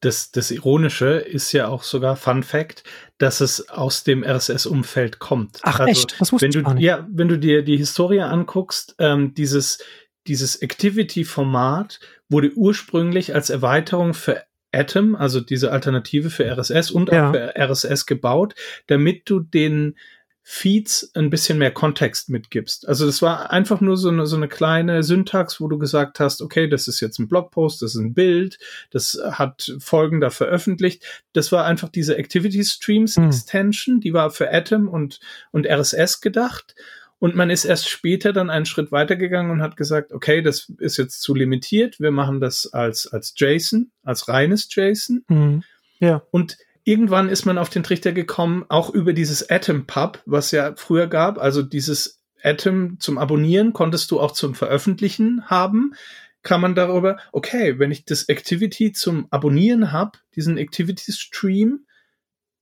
[0.00, 2.82] Das, das Ironische ist ja auch sogar Fun Fact,
[3.18, 5.60] dass es aus dem RSS-Umfeld kommt.
[5.62, 6.20] Ach also, echt?
[6.20, 6.84] Das wusste wenn du, ich gar nicht.
[6.84, 9.78] Ja, wenn du dir die Historie anguckst, ähm, dieses,
[10.26, 17.28] dieses Activity-Format wurde ursprünglich als Erweiterung für Atom, also diese Alternative für RSS und ja.
[17.28, 18.54] auch für RSS gebaut,
[18.88, 19.96] damit du den
[20.44, 22.88] Feeds ein bisschen mehr Kontext mitgibst.
[22.88, 26.42] Also das war einfach nur so eine, so eine kleine Syntax, wo du gesagt hast,
[26.42, 28.58] okay, das ist jetzt ein Blogpost, das ist ein Bild,
[28.90, 31.04] das hat folgender veröffentlicht.
[31.32, 33.26] Das war einfach diese Activity Streams hm.
[33.26, 35.20] Extension, die war für Atom und,
[35.52, 36.74] und RSS gedacht.
[37.20, 40.96] Und man ist erst später dann einen Schritt weitergegangen und hat gesagt, okay, das ist
[40.96, 42.00] jetzt zu limitiert.
[42.00, 45.24] Wir machen das als, als JSON, als reines JSON.
[45.28, 45.62] Mhm.
[46.00, 46.22] Ja.
[46.32, 50.74] Und irgendwann ist man auf den Trichter gekommen, auch über dieses Atom Pub, was ja
[50.76, 55.94] früher gab, also dieses Atom zum Abonnieren konntest du auch zum Veröffentlichen haben.
[56.42, 61.86] Kann man darüber, okay, wenn ich das Activity zum Abonnieren habe, diesen Activity Stream,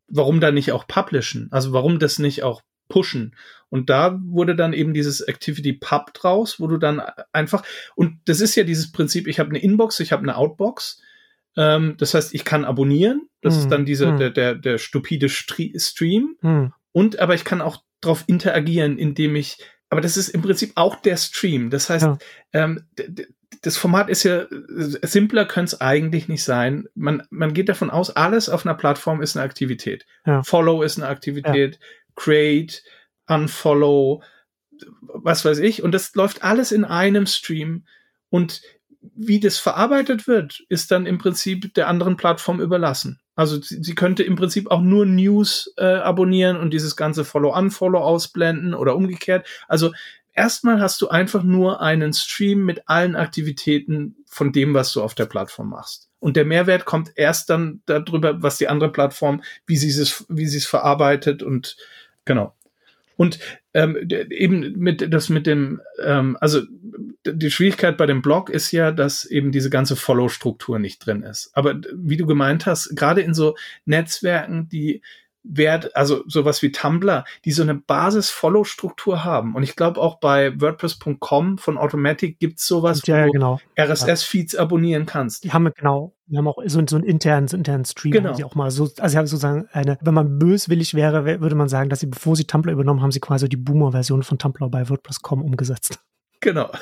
[0.07, 1.49] warum da nicht auch publishen?
[1.51, 3.35] Also warum das nicht auch pushen?
[3.71, 7.01] Und da wurde dann eben dieses Activity Pub draus, wo du dann
[7.33, 7.65] einfach,
[7.95, 11.01] und das ist ja dieses Prinzip, ich habe eine Inbox, ich habe eine Outbox
[11.57, 13.29] ähm, das heißt, ich kann abonnieren.
[13.43, 13.61] Das hm.
[13.61, 14.19] ist dann dieser, hm.
[14.19, 16.37] der, der, der stupide Stream.
[16.41, 16.73] Hm.
[16.93, 20.97] Und aber ich kann auch darauf interagieren, indem ich, aber das ist im Prinzip auch
[20.97, 21.71] der Stream.
[21.71, 22.19] Das heißt, ja.
[22.53, 22.85] ähm,
[23.63, 26.87] das Format ist ja, simpler könnte es eigentlich nicht sein.
[26.95, 30.07] Man, man geht davon aus, alles auf einer Plattform ist eine Aktivität.
[30.25, 30.43] Ja.
[30.43, 31.81] Follow ist eine Aktivität, ja.
[32.15, 32.83] Create,
[33.27, 34.23] Unfollow,
[35.01, 35.83] was weiß ich.
[35.83, 37.85] Und das läuft alles in einem Stream.
[38.31, 38.63] Und
[39.01, 43.21] wie das verarbeitet wird, ist dann im Prinzip der anderen Plattform überlassen.
[43.35, 47.99] Also sie, sie könnte im Prinzip auch nur News äh, abonnieren und dieses ganze Follow-Unfollow
[47.99, 49.47] ausblenden oder umgekehrt.
[49.69, 49.93] Also
[50.35, 55.15] erstmal hast du einfach nur einen Stream mit allen Aktivitäten von dem, was du auf
[55.15, 56.11] der Plattform machst.
[56.19, 60.47] Und der Mehrwert kommt erst dann darüber, was die andere Plattform, wie sie es, wie
[60.47, 61.77] sie es verarbeitet und
[62.27, 62.55] genau.
[63.21, 63.39] Und
[63.75, 66.63] ähm, eben mit das mit dem, ähm, also
[67.27, 71.51] die Schwierigkeit bei dem Blog ist ja, dass eben diese ganze Follow-Struktur nicht drin ist.
[71.53, 75.03] Aber wie du gemeint hast, gerade in so Netzwerken, die
[75.43, 79.55] Wert, also sowas wie Tumblr, die so eine Basis-Follow-Struktur haben.
[79.55, 83.61] Und ich glaube auch bei WordPress.com von Automatic gibt's sowas, ja, wo genau.
[83.77, 85.45] du RSS-Feeds abonnieren kannst.
[85.45, 88.35] Die haben genau, die haben auch so, so einen internen, so internen Stream, genau.
[88.35, 91.69] sie auch mal so, also sie haben sozusagen eine, wenn man böswillig wäre, würde man
[91.69, 94.89] sagen, dass sie, bevor sie Tumblr übernommen haben, sie quasi die Boomer-Version von Tumblr bei
[94.89, 96.01] WordPress.com umgesetzt.
[96.41, 96.73] Genau.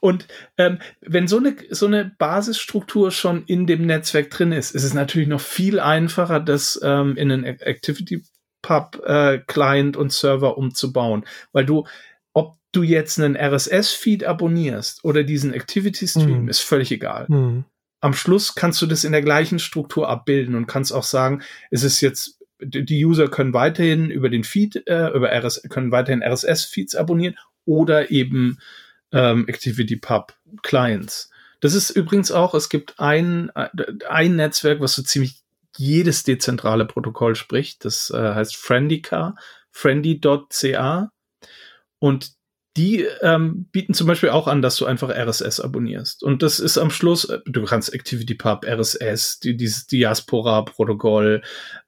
[0.00, 0.28] Und
[0.58, 4.94] ähm, wenn so eine, so eine Basisstruktur schon in dem Netzwerk drin ist, ist es
[4.94, 8.22] natürlich noch viel einfacher, das ähm, in einen Activity
[8.62, 11.86] Pub äh, Client und Server umzubauen, weil du
[12.34, 16.48] ob du jetzt einen RSS-Feed abonnierst oder diesen Activity-Stream, mhm.
[16.48, 17.26] ist völlig egal.
[17.28, 17.64] Mhm.
[18.00, 21.82] Am Schluss kannst du das in der gleichen Struktur abbilden und kannst auch sagen, es
[21.82, 26.96] ist jetzt die User können weiterhin über den Feed, äh, über RS, können weiterhin RSS-Feeds
[26.96, 28.58] abonnieren oder eben
[29.12, 31.30] ähm, ActivityPub Clients.
[31.60, 33.50] Das ist übrigens auch, es gibt ein,
[34.08, 35.42] ein Netzwerk, was so ziemlich
[35.76, 37.84] jedes dezentrale Protokoll spricht.
[37.84, 39.34] Das äh, heißt Friendica,
[39.70, 41.10] friendy.ca.
[41.98, 42.32] Und
[42.78, 46.22] die ähm, bieten zum Beispiel auch an, dass du einfach RSS abonnierst.
[46.22, 51.42] Und das ist am Schluss, äh, du kannst ActivityPub, RSS, die, dieses Diaspora-Protokoll,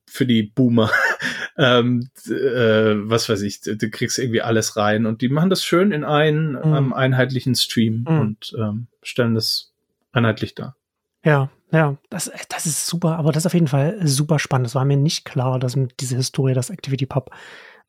[0.07, 0.91] für die Boomer.
[1.57, 5.93] ähm, äh, was weiß ich, du kriegst irgendwie alles rein und die machen das schön
[5.93, 6.75] in einen mhm.
[6.75, 8.21] ähm, einheitlichen Stream mhm.
[8.21, 9.73] und ähm, stellen das
[10.11, 10.77] einheitlich dar.
[11.25, 14.67] Ja, ja, das, das ist super, aber das ist auf jeden Fall super spannend.
[14.67, 17.31] Es war mir nicht klar, dass mit dieser Historie das Activity Pub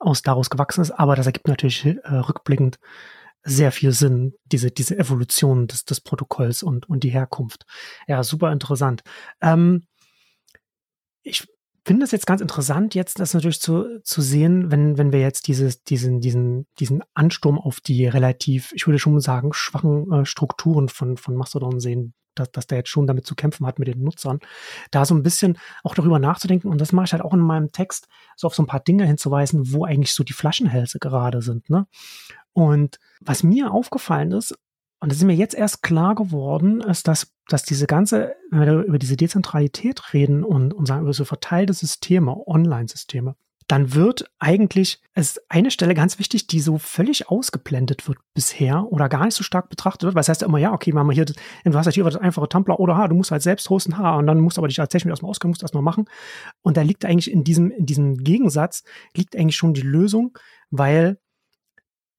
[0.02, 2.80] aus daraus gewachsen ist, aber das ergibt natürlich äh, rückblickend
[3.44, 7.66] sehr viel Sinn, diese, diese Evolution des, des Protokolls und, und die Herkunft.
[8.08, 9.02] Ja, super interessant.
[9.42, 9.84] Ähm,
[11.24, 11.48] ich
[11.86, 15.48] finde es jetzt ganz interessant, jetzt das natürlich zu, zu sehen, wenn, wenn wir jetzt
[15.48, 20.90] dieses, diesen, diesen, diesen Ansturm auf die relativ, ich würde schon sagen, schwachen äh, Strukturen
[20.90, 24.04] von, von Mastodon sehen, dass, dass der jetzt schon damit zu kämpfen hat mit den
[24.04, 24.40] Nutzern,
[24.92, 27.72] da so ein bisschen auch darüber nachzudenken, und das mache ich halt auch in meinem
[27.72, 31.70] Text, so auf so ein paar Dinge hinzuweisen, wo eigentlich so die Flaschenhälse gerade sind.
[31.70, 31.88] Ne?
[32.54, 34.56] Und was mir aufgefallen ist,
[35.00, 38.84] und das ist mir jetzt erst klar geworden, ist, dass, dass diese ganze, wenn wir
[38.84, 43.36] über diese Dezentralität reden und, und sagen über so verteilte Systeme, Online-Systeme,
[43.72, 49.08] dann wird eigentlich es eine Stelle ganz wichtig, die so völlig ausgeblendet wird bisher oder
[49.08, 51.14] gar nicht so stark betrachtet wird, weil es heißt ja immer, ja, okay, machen wir
[51.14, 53.70] hier, das, du hast halt hier das einfache Tumblr oder ha, du musst halt selbst
[53.70, 56.10] hosten, ha, und dann musst du aber dich als Technik erstmal auskennen, musst erstmal machen.
[56.62, 58.84] Und da liegt eigentlich in diesem, in diesem Gegensatz,
[59.16, 60.38] liegt eigentlich schon die Lösung,
[60.70, 61.18] weil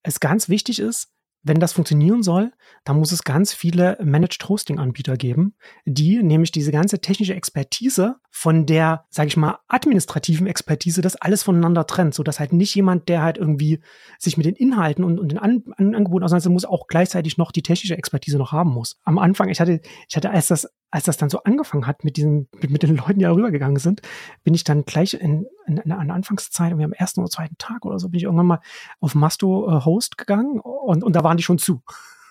[0.03, 1.13] es ganz wichtig ist,
[1.43, 2.53] wenn das funktionieren soll,
[2.85, 8.17] dann muss es ganz viele Managed Hosting Anbieter geben, die nämlich diese ganze technische Expertise
[8.31, 12.75] von der, sage ich mal, administrativen Expertise das alles voneinander trennt, so dass halt nicht
[12.75, 13.81] jemand, der halt irgendwie
[14.19, 17.53] sich mit den Inhalten und, und den An An Angeboten auseinandersetzen muss, auch gleichzeitig noch
[17.53, 18.99] die technische Expertise noch haben muss.
[19.05, 22.17] Am Anfang, ich hatte, ich hatte als das als das dann so angefangen hat mit
[22.17, 24.03] diesen, mit, den Leuten, die da rübergegangen sind,
[24.45, 27.85] bin ich dann gleich in, in, in einer Anfangszeit, irgendwie am ersten oder zweiten Tag
[27.85, 28.61] oder so, bin ich irgendwann mal
[29.01, 31.83] auf Masto äh, Host gegangen und, und da waren die schon zu.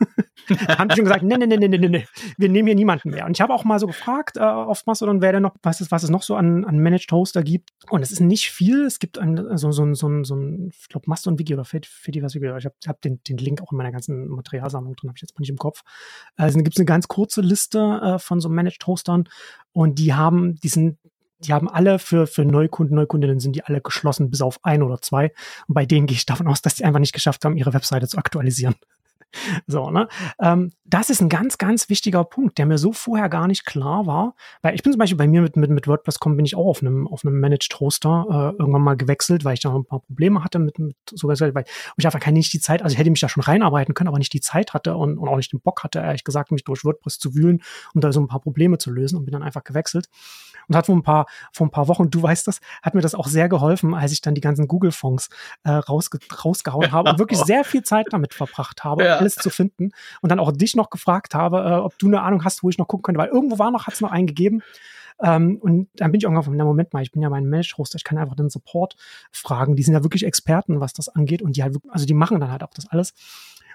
[0.77, 3.25] haben die schon gesagt, nee, nee, nee, nee, nee, nee, wir nehmen hier niemanden mehr.
[3.25, 5.91] Und ich habe auch mal so gefragt äh, auf Mastodon, wer denn noch, was es,
[5.91, 7.71] was es noch so an, an Managed Hoster gibt.
[7.89, 8.85] Und es ist nicht viel.
[8.85, 12.57] Es gibt ein, so, so, so, so ein, ich glaube, Mastodon-Wiki oder Fediverse-Wiki.
[12.57, 15.35] Ich habe hab den, den Link auch in meiner ganzen Materialsammlung drin, habe ich jetzt
[15.35, 15.81] mal nicht im Kopf.
[16.35, 19.29] Also gibt es eine ganz kurze Liste äh, von so Managed Hostern
[19.73, 20.97] und die haben, die sind
[21.43, 25.01] die haben alle für, für Neukunden, Neukundinnen sind die alle geschlossen, bis auf ein oder
[25.01, 25.31] zwei.
[25.67, 28.07] Und bei denen gehe ich davon aus, dass die einfach nicht geschafft haben, ihre Webseite
[28.07, 28.75] zu aktualisieren.
[29.67, 30.07] So, ne?
[30.39, 34.05] Ähm, das ist ein ganz, ganz wichtiger Punkt, der mir so vorher gar nicht klar
[34.05, 34.35] war.
[34.61, 36.81] Weil ich bin zum Beispiel bei mir mit, mit, mit WordPress.com bin ich auch auf
[36.81, 40.43] einem, auf einem Managed Hoster äh, irgendwann mal gewechselt, weil ich da ein paar Probleme
[40.43, 41.63] hatte mit, mit sogar, weil
[41.97, 44.17] ich einfach keine nicht die Zeit, also ich hätte mich da schon reinarbeiten können, aber
[44.17, 46.83] nicht die Zeit hatte und, und auch nicht den Bock hatte, ehrlich gesagt, mich durch
[46.83, 47.61] WordPress zu wühlen
[47.93, 50.09] und da so ein paar Probleme zu lösen und bin dann einfach gewechselt.
[50.67, 53.15] Und hat vor ein paar, vor ein paar Wochen, du weißt das, hat mir das
[53.15, 55.29] auch sehr geholfen, als ich dann die ganzen Google-Fonds
[55.63, 59.20] äh, rausge rausgehauen habe und wirklich sehr viel Zeit damit verbracht habe, ja.
[59.21, 59.91] Alles zu finden.
[60.21, 62.77] Und dann auch dich noch gefragt habe, äh, ob du eine Ahnung hast, wo ich
[62.77, 64.61] noch gucken könnte, weil irgendwo war noch, hat es noch einen gegeben.
[65.21, 67.97] Ähm, und dann bin ich irgendwann von, na Moment mal, ich bin ja mein Managed-Hoster,
[67.97, 68.95] ich kann einfach den Support
[69.31, 69.75] fragen.
[69.75, 71.41] Die sind ja wirklich Experten, was das angeht.
[71.41, 73.13] Und die halt, also die machen dann halt auch das alles.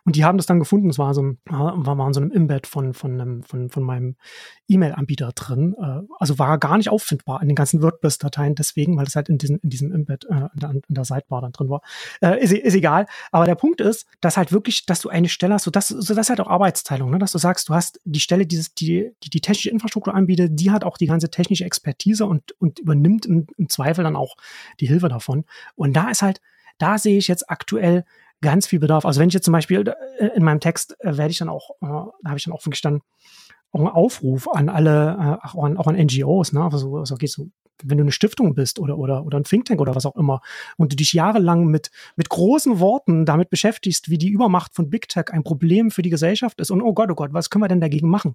[0.07, 0.89] Und die haben das dann gefunden.
[0.89, 3.83] Es war so ein, war mal in so einem Embed von, von, einem, von, von
[3.83, 4.15] meinem
[4.69, 5.75] E-Mail-Anbieter drin.
[5.79, 9.39] Äh, also war gar nicht auffindbar in den ganzen WordPress-Dateien deswegen, weil es halt in
[9.39, 11.83] diesem, in diesem Embed äh, in, der, in der Sidebar dann drin war.
[12.21, 13.07] Äh, ist, ist egal.
[13.33, 16.15] Aber der Punkt ist, dass halt wirklich, dass du eine Stelle hast, so das, so
[16.15, 17.19] das ist halt auch Arbeitsteilung, ne?
[17.19, 20.71] dass du sagst, du hast die Stelle, dieses, die, die die technische Infrastruktur anbietet, die
[20.71, 24.37] hat auch die ganze technische Expertise und, und übernimmt im, im Zweifel dann auch
[24.79, 25.47] die Hilfe davon.
[25.75, 26.41] Und da ist halt,
[26.79, 28.05] da sehe ich jetzt aktuell
[28.41, 29.05] ganz viel Bedarf.
[29.05, 29.85] Also wenn ich jetzt zum Beispiel
[30.19, 32.65] äh, in meinem Text äh, werde ich dann auch, äh, da habe ich dann auch
[32.65, 33.01] wirklich dann
[33.73, 36.63] auch einen Aufruf an alle, auch an, auch an NGOs, ne?
[36.63, 37.49] Also, also okay, so,
[37.83, 40.41] wenn du eine Stiftung bist oder, oder, oder ein Think Tank oder was auch immer
[40.77, 45.09] und du dich jahrelang mit, mit großen Worten damit beschäftigst, wie die Übermacht von Big
[45.09, 47.69] Tech ein Problem für die Gesellschaft ist und oh Gott, oh Gott, was können wir
[47.69, 48.35] denn dagegen machen?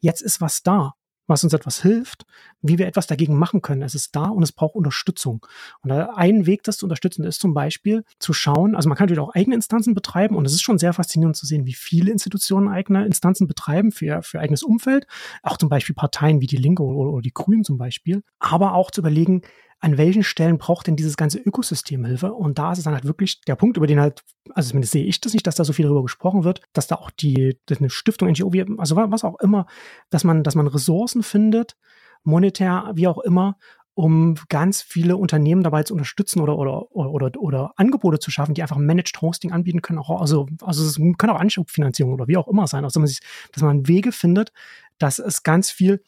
[0.00, 0.94] Jetzt ist was da
[1.26, 2.24] was uns etwas hilft,
[2.62, 3.82] wie wir etwas dagegen machen können.
[3.82, 5.46] Es ist da und es braucht Unterstützung.
[5.82, 9.20] Und ein Weg, das zu unterstützen, ist zum Beispiel zu schauen, also man kann natürlich
[9.20, 12.68] auch eigene Instanzen betreiben und es ist schon sehr faszinierend zu sehen, wie viele Institutionen
[12.68, 15.06] eigene Instanzen betreiben für, für eigenes Umfeld.
[15.42, 18.22] Auch zum Beispiel Parteien wie die Linke oder, oder die Grünen zum Beispiel.
[18.38, 19.42] Aber auch zu überlegen,
[19.80, 22.32] an welchen Stellen braucht denn dieses ganze Ökosystem Hilfe?
[22.32, 25.04] Und da ist es dann halt wirklich der Punkt, über den halt, also zumindest sehe
[25.04, 27.90] ich das nicht, dass da so viel darüber gesprochen wird, dass da auch die, eine
[27.90, 29.66] Stiftung, NGO, wie, also was auch immer,
[30.10, 31.76] dass man, dass man Ressourcen findet,
[32.22, 33.58] monetär, wie auch immer,
[33.96, 38.60] um ganz viele Unternehmen dabei zu unterstützen oder, oder, oder, oder, Angebote zu schaffen, die
[38.60, 39.98] einfach Managed Hosting anbieten können.
[39.98, 42.84] Auch, also, also es können auch Anschubfinanzierung oder wie auch immer sein.
[42.84, 43.20] Also, dass man, sich,
[43.52, 44.52] dass man Wege findet,
[44.98, 46.02] dass es ganz viel,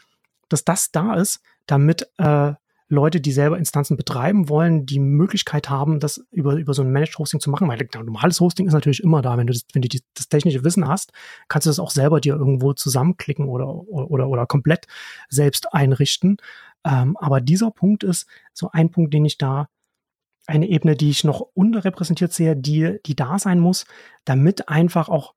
[0.51, 2.53] dass das da ist, damit äh,
[2.89, 7.19] Leute, die selber Instanzen betreiben wollen, die Möglichkeit haben, das über, über so ein Managed
[7.19, 7.69] Hosting zu machen.
[7.69, 9.37] Weil normales Hosting ist natürlich immer da.
[9.37, 11.13] Wenn du, das, wenn du die, das technische Wissen hast,
[11.49, 14.87] kannst du das auch selber dir irgendwo zusammenklicken oder, oder, oder komplett
[15.29, 16.39] selbst einrichten.
[16.85, 19.69] Ähm, aber dieser Punkt ist so ein Punkt, den ich da
[20.47, 23.85] eine Ebene, die ich noch unterrepräsentiert sehe, die, die da sein muss,
[24.25, 25.35] damit einfach auch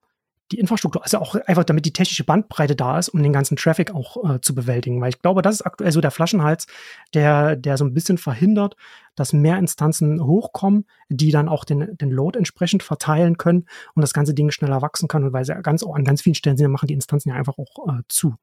[0.52, 3.93] die Infrastruktur, also auch einfach damit die technische Bandbreite da ist, um den ganzen Traffic
[3.93, 5.02] auch äh, zu bewältigen.
[5.02, 6.68] Weil ich glaube, das ist aktuell so der Flaschenhals,
[7.14, 8.76] der, der so ein bisschen verhindert,
[9.16, 14.14] dass mehr Instanzen hochkommen, die dann auch den, den Load entsprechend verteilen können und das
[14.14, 15.24] ganze Ding schneller wachsen kann.
[15.24, 17.88] Und weil sie ganz an ganz vielen Stellen sind, machen die Instanzen ja einfach auch
[17.88, 18.36] äh, zu.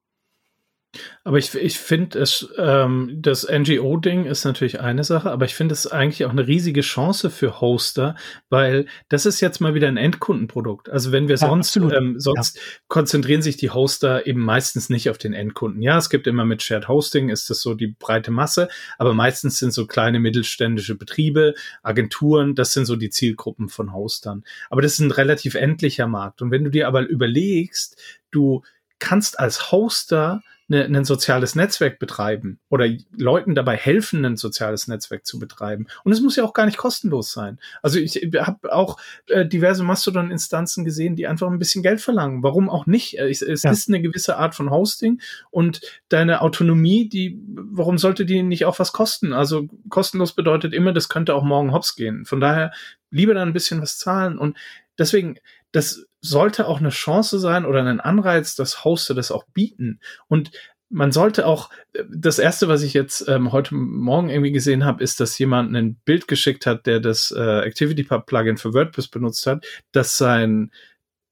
[1.22, 5.74] Aber ich, ich finde es, ähm, das NGO-Ding ist natürlich eine Sache, aber ich finde
[5.74, 8.16] es eigentlich auch eine riesige Chance für Hoster,
[8.49, 10.89] weil das ist jetzt mal wieder ein Endkundenprodukt.
[10.89, 12.62] Also wenn wir ja, sonst, ähm, sonst ja.
[12.89, 15.82] konzentrieren sich die Hoster eben meistens nicht auf den Endkunden.
[15.82, 19.59] Ja, es gibt immer mit Shared Hosting ist das so die breite Masse, aber meistens
[19.59, 24.43] sind so kleine mittelständische Betriebe, Agenturen, das sind so die Zielgruppen von Hostern.
[24.70, 26.41] Aber das ist ein relativ endlicher Markt.
[26.41, 28.62] Und wenn du dir aber überlegst, du
[28.99, 35.27] kannst als Hoster ne, ein soziales Netzwerk betreiben oder Leuten dabei helfen, ein soziales Netzwerk
[35.27, 35.87] zu betreiben.
[36.05, 37.59] Und es muss ja auch gar nicht kostenlos sein.
[37.83, 38.99] Also ich habe auch
[39.29, 42.43] äh, diverse Mastodon-Instanzen gesehen, die einfach ein bisschen Geld verlangen.
[42.43, 43.19] Warum auch nicht?
[43.19, 43.71] Es, es ja.
[43.71, 48.79] ist eine gewisse Art von Hosting und deine Autonomie, die, warum sollte die nicht auch
[48.79, 49.33] was kosten?
[49.33, 52.25] Also kostenlos bedeutet immer, das könnte auch morgen hops gehen.
[52.25, 52.73] Von daher
[53.11, 54.57] lieber dann ein bisschen was zahlen und
[54.99, 55.39] deswegen,
[55.73, 60.01] das sollte auch eine Chance sein oder ein Anreiz, dass Hoster das auch bieten.
[60.27, 60.51] Und
[60.91, 61.71] man sollte auch,
[62.11, 65.97] das erste, was ich jetzt ähm, heute Morgen irgendwie gesehen habe, ist, dass jemand ein
[66.05, 70.73] Bild geschickt hat, der das äh, ActivityPub Plugin für WordPress benutzt hat, dass sein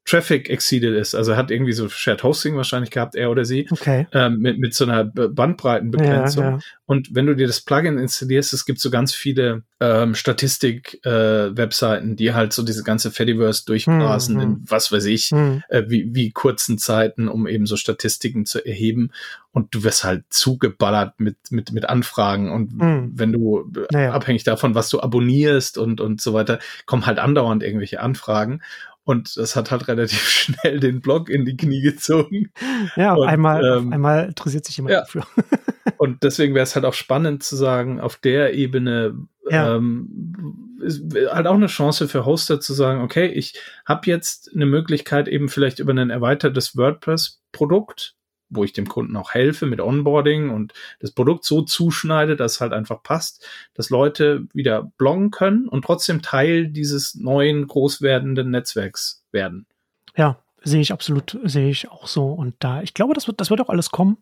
[0.07, 1.15] Traffic exceeded ist.
[1.17, 4.07] Also hat irgendwie so Shared Hosting wahrscheinlich gehabt, er oder sie, Okay.
[4.13, 6.45] ähm, mit, mit so einer Bandbreitenbegrenzung.
[6.45, 6.59] Ja, ja.
[6.87, 10.15] Und wenn du dir das Plugin installierst, es gibt so ganz viele ähm,
[11.07, 14.41] Statistik-Webseiten, die halt so diese ganze Fediverse durchgrasen Mhm.
[14.43, 15.63] in was weiß ich, Hm.
[15.69, 19.11] äh, wie, wie kurzen Zeiten, um eben so Statistiken zu erheben.
[19.53, 22.53] Und du wirst halt zugeballert mit, mit, mit Anfragen.
[22.53, 23.13] Und Mhm.
[23.15, 24.13] wenn du, äh, Naja.
[24.13, 28.63] abhängig davon, was du abonnierst und, und so weiter, kommen halt andauernd irgendwelche Anfragen.
[29.07, 32.51] Und das hat halt relativ schnell den Blog in die Knie gezogen.
[32.97, 35.01] Ja, auf Und, einmal, ähm, auf einmal interessiert sich jemand ja.
[35.03, 35.25] dafür.
[35.97, 39.15] Und deswegen wäre es halt auch spannend zu sagen, auf der Ebene
[39.49, 39.77] Ja.
[39.77, 43.55] ähm, ist halt auch eine Chance für Hoster zu sagen, okay, ich
[43.87, 48.16] habe jetzt eine Möglichkeit, eben vielleicht über ein erweitertes WordPress-Produkt,
[48.49, 52.61] wo ich dem Kunden auch helfe mit Onboarding und das Produkt so zuschneide, dass es
[52.61, 58.51] halt einfach passt, dass Leute wieder bloggen können und trotzdem Teil dieses neuen, groß werdenden
[58.51, 59.67] Netzwerks werden.
[60.17, 62.27] Ja, sehe ich absolut, sehe ich auch so.
[62.33, 64.19] Und da, ich glaube, das wird, das wird auch alles kommen.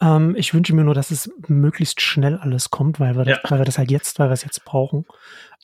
[0.00, 3.50] Ähm, ich wünsche mir nur, dass es möglichst schnell alles kommt, weil wir, das, Ja.
[3.50, 5.06] weil wir das halt jetzt, weil wir es jetzt brauchen.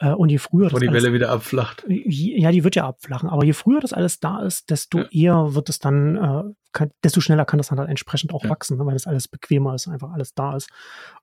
[0.00, 1.84] Äh, und je früher Wo das die alles, Welle wieder abflacht.
[1.88, 5.06] ja, die wird ja abflachen, aber je früher das alles da ist, desto Ja.
[5.10, 8.50] eher wird es dann, äh, kann, desto schneller kann das dann halt entsprechend auch Ja.
[8.50, 10.70] wachsen, ne, weil das alles bequemer ist, einfach alles da ist.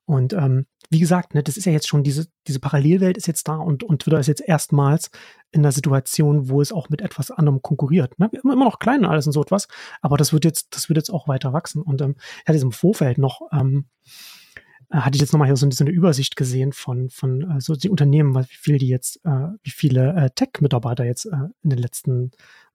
[0.04, 3.48] Und ähm, wie gesagt, ne, das ist ja jetzt schon diese, diese Parallelwelt ist jetzt
[3.48, 5.10] da und, und Twitter ist jetzt erstmals
[5.50, 8.16] in der Situation, wo es auch mit etwas anderem konkurriert.
[8.20, 8.30] Ne?
[8.42, 9.66] Immer, immer noch klein und alles und so etwas,
[10.00, 11.82] aber das wird jetzt, das wird jetzt auch weiter wachsen.
[11.82, 14.10] Und ähm, ich hatte im Vorfeld noch, ähm, äh,
[14.90, 17.74] hatte ich jetzt nochmal hier so, ein- so eine Übersicht gesehen von, von äh, so
[17.74, 21.78] die Unternehmen, wie viel die jetzt, äh, wie viele äh, Tech-Mitarbeiter jetzt äh, in den
[21.78, 22.30] letzten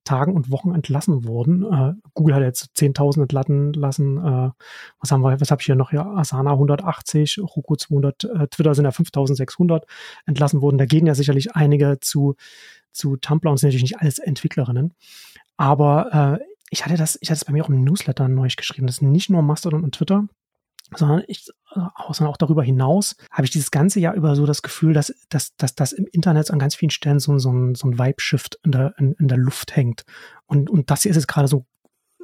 [0.05, 1.63] Tagen und Wochen entlassen wurden.
[1.63, 4.17] Äh, Google hat jetzt 10.000 entlassen lassen.
[4.17, 4.51] Äh,
[4.99, 5.91] was haben wir, was habe ich hier noch?
[5.91, 9.81] Ja, Asana 180, Roku 200, äh, Twitter sind ja 5.600
[10.27, 10.77] entlassen worden.
[10.77, 12.35] Da gehen ja sicherlich einige zu,
[12.91, 14.93] zu Tumblr und sind natürlich nicht alles Entwicklerinnen.
[15.57, 18.87] Aber äh, ich hatte das, ich hatte es bei mir auch im Newsletter neulich geschrieben.
[18.87, 20.27] Das ist nicht nur Mastodon und Twitter,
[20.95, 24.45] sondern ich, äh, auch- sondern auch darüber hinaus habe ich dieses ganze Jahr über so
[24.45, 27.75] das Gefühl, dass, dass, dass, dass im Internet an ganz vielen Stellen so, so ein,
[27.75, 30.03] so ein Vibe-Shift in der, in, in der Luft hängt.
[30.45, 31.65] Und, und das hier ist jetzt gerade so,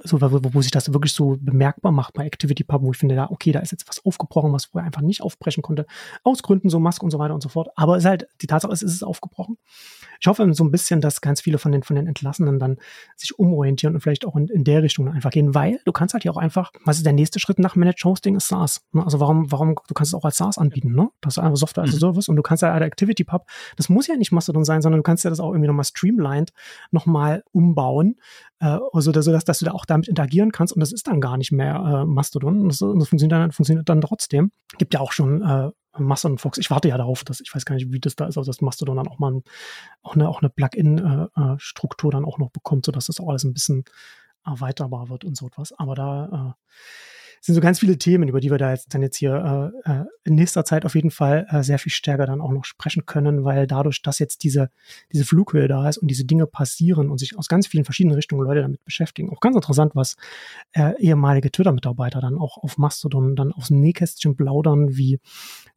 [0.03, 3.29] so wo, wo sich das wirklich so bemerkbar macht bei ActivityPub, wo ich finde, da,
[3.29, 5.85] okay, da ist jetzt was aufgebrochen, was vorher einfach nicht aufbrechen konnte,
[6.23, 7.69] aus Gründen so Musk und so weiter und so fort.
[7.75, 9.57] Aber es ist halt, die Tatsache ist, es ist aufgebrochen.
[10.21, 12.77] Ich hoffe so ein bisschen, dass ganz viele von den, von den Entlassenen dann
[13.15, 16.23] sich umorientieren und vielleicht auch in, in der Richtung einfach gehen, weil du kannst halt
[16.23, 18.81] ja auch einfach, was ist der nächste Schritt nach Managed Hosting ist SaaS.
[18.91, 19.03] Ne?
[19.03, 21.09] Also warum, warum, du kannst es auch als SaaS anbieten, ne?
[21.21, 21.99] Das ist einfach Software as a Mhm.
[21.99, 23.45] Service und du kannst ja halt ActivityPub,
[23.75, 26.51] das muss ja nicht Mastodon sein, sondern du kannst ja das auch irgendwie nochmal streamlined
[26.91, 28.15] nochmal umbauen,
[28.59, 31.21] äh, also dass, dass, dass du da auch damit interagieren kannst und das ist dann
[31.21, 32.69] gar nicht mehr äh, Mastodon.
[32.69, 34.51] Das, das funktioniert, dann, funktioniert dann trotzdem.
[34.77, 36.57] Gibt ja auch schon äh, Mastodon Fox.
[36.57, 38.61] Ich warte ja darauf, dass ich weiß gar nicht, wie das da ist, aber dass
[38.61, 39.43] Mastodon dann auch mal ein,
[40.01, 43.83] auch eine, auch eine Plugin-Struktur dann auch noch bekommt, sodass das auch alles ein bisschen
[44.45, 45.73] erweiterbar wird und so etwas.
[45.73, 46.71] Aber da äh,
[47.43, 50.05] sind so ganz viele Themen, über die wir da jetzt dann jetzt hier äh, äh,
[50.23, 53.43] in nächster Zeit auf jeden Fall äh, sehr viel stärker dann auch noch sprechen können,
[53.43, 54.69] weil dadurch, dass jetzt diese,
[55.11, 58.43] diese Flughöhe da ist und diese Dinge passieren und sich aus ganz vielen verschiedenen Richtungen
[58.45, 59.31] Leute damit beschäftigen.
[59.31, 60.15] Auch ganz interessant, was
[60.73, 65.19] äh, ehemalige Twitter-Mitarbeiter dann auch auf Mastodon dann aufs Nähkästchen plaudern, wie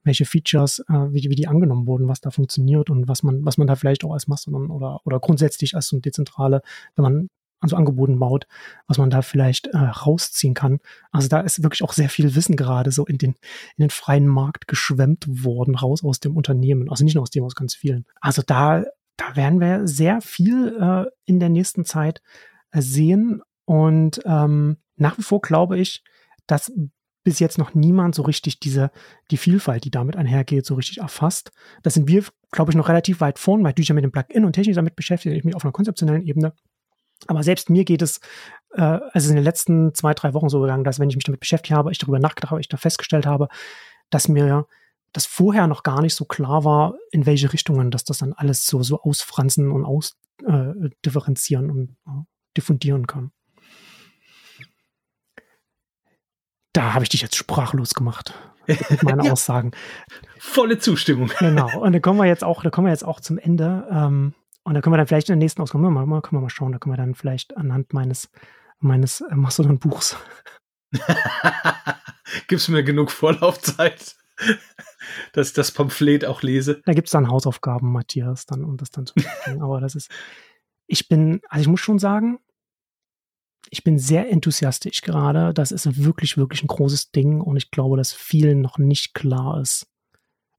[0.02, 3.42] welche Features, äh, wie, die- wie die angenommen wurden, was da funktioniert und was man,
[3.44, 6.60] was man da vielleicht auch als Mastodon oder, oder grundsätzlich als so eine dezentrale,
[6.94, 7.28] wenn man
[7.72, 8.46] an Angeboten baut,
[8.86, 10.80] was man da vielleicht äh, rausziehen kann.
[11.10, 13.30] Also da ist wirklich auch sehr viel Wissen gerade so in den,
[13.76, 16.90] in den freien Markt geschwemmt worden, raus aus dem Unternehmen.
[16.90, 18.04] Also nicht nur aus dem, aus ganz vielen.
[18.20, 18.84] Also da,
[19.16, 22.22] da werden wir sehr viel äh, in der nächsten Zeit
[22.70, 23.42] äh, sehen.
[23.64, 26.04] Und ähm, nach wie vor glaube ich,
[26.46, 26.70] dass
[27.24, 28.90] bis jetzt noch niemand so richtig diese,
[29.30, 31.50] die Vielfalt, die damit einhergeht, so richtig erfasst.
[31.82, 34.12] Da sind wir, glaube ich, noch relativ weit vorn, weil du dich ja mit dem
[34.12, 36.52] Plugin und Technik damit beschäftigt, ich mich auf einer konzeptionellen Ebene.
[37.26, 38.20] Aber selbst mir geht es,
[38.72, 41.40] äh, also in den letzten zwei, drei Wochen so gegangen, dass wenn ich mich damit
[41.40, 43.48] beschäftigt habe, ich darüber nachgedacht habe, ich da festgestellt habe,
[44.10, 44.66] dass mir
[45.12, 48.66] das vorher noch gar nicht so klar war, in welche Richtungen, dass das dann alles
[48.66, 52.24] so, so ausfransen und ausdifferenzieren äh, und äh,
[52.56, 53.30] diffundieren kann.
[56.72, 58.34] Da habe ich dich jetzt sprachlos gemacht
[58.66, 59.32] mit meinen Ja.
[59.32, 59.70] Aussagen.
[60.38, 61.30] Volle Zustimmung.
[61.38, 61.78] Genau.
[61.80, 63.86] Und da kommen wir jetzt auch, da kommen wir jetzt auch zum Ende.
[63.90, 64.34] Ähm,
[64.64, 66.50] und da können wir dann vielleicht in der nächsten Ausgabe mal, mal, können wir mal
[66.50, 68.30] schauen, da können wir dann vielleicht anhand meines,
[68.78, 70.16] meines äh, Mastodon-Buchs.
[72.48, 74.16] Gibst mir genug Vorlaufzeit,
[75.32, 76.80] dass ich das Pamphlet auch lese.
[76.86, 79.60] Da gibt es dann Hausaufgaben, Matthias, dann, um das dann zu machen.
[79.60, 80.10] Aber das ist,
[80.86, 82.38] ich bin, also ich muss schon sagen,
[83.68, 85.52] ich bin sehr enthusiastisch gerade.
[85.52, 89.60] Das ist wirklich, wirklich ein großes Ding und ich glaube, dass vielen noch nicht klar
[89.60, 89.86] ist,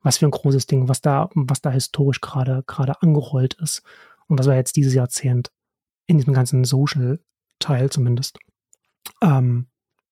[0.05, 3.81] was für ein großes Ding, was da, was da historisch gerade, gerade angerollt ist
[4.27, 5.51] und was wir jetzt dieses Jahrzehnt
[6.05, 8.37] in diesem ganzen Social-Teil zumindest,
[9.21, 9.67] ähm,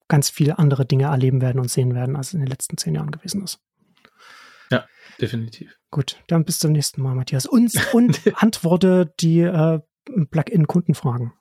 [0.08, 2.96] ganz viele andere Dinge erleben werden und sehen werden, als es in den letzten zehn
[2.96, 3.60] Jahren gewesen ist.
[4.72, 4.88] Ja,
[5.22, 5.78] definitiv.
[5.92, 7.46] Gut, dann bis zum nächsten Mal, Matthias.
[7.46, 9.80] Und, und antworte die äh,
[10.32, 11.34] Plugin-Kundenfragen.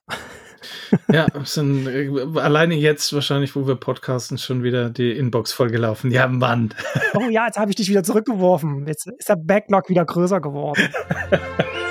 [1.10, 6.10] Ja, sind äh, alleine jetzt wahrscheinlich, wo wir podcasten, schon wieder die Inbox vollgelaufen.
[6.10, 6.74] Ja, Mann.
[7.14, 8.86] Oh ja, jetzt habe ich dich wieder zurückgeworfen.
[8.86, 10.88] Jetzt ist der Backlog wieder größer geworden.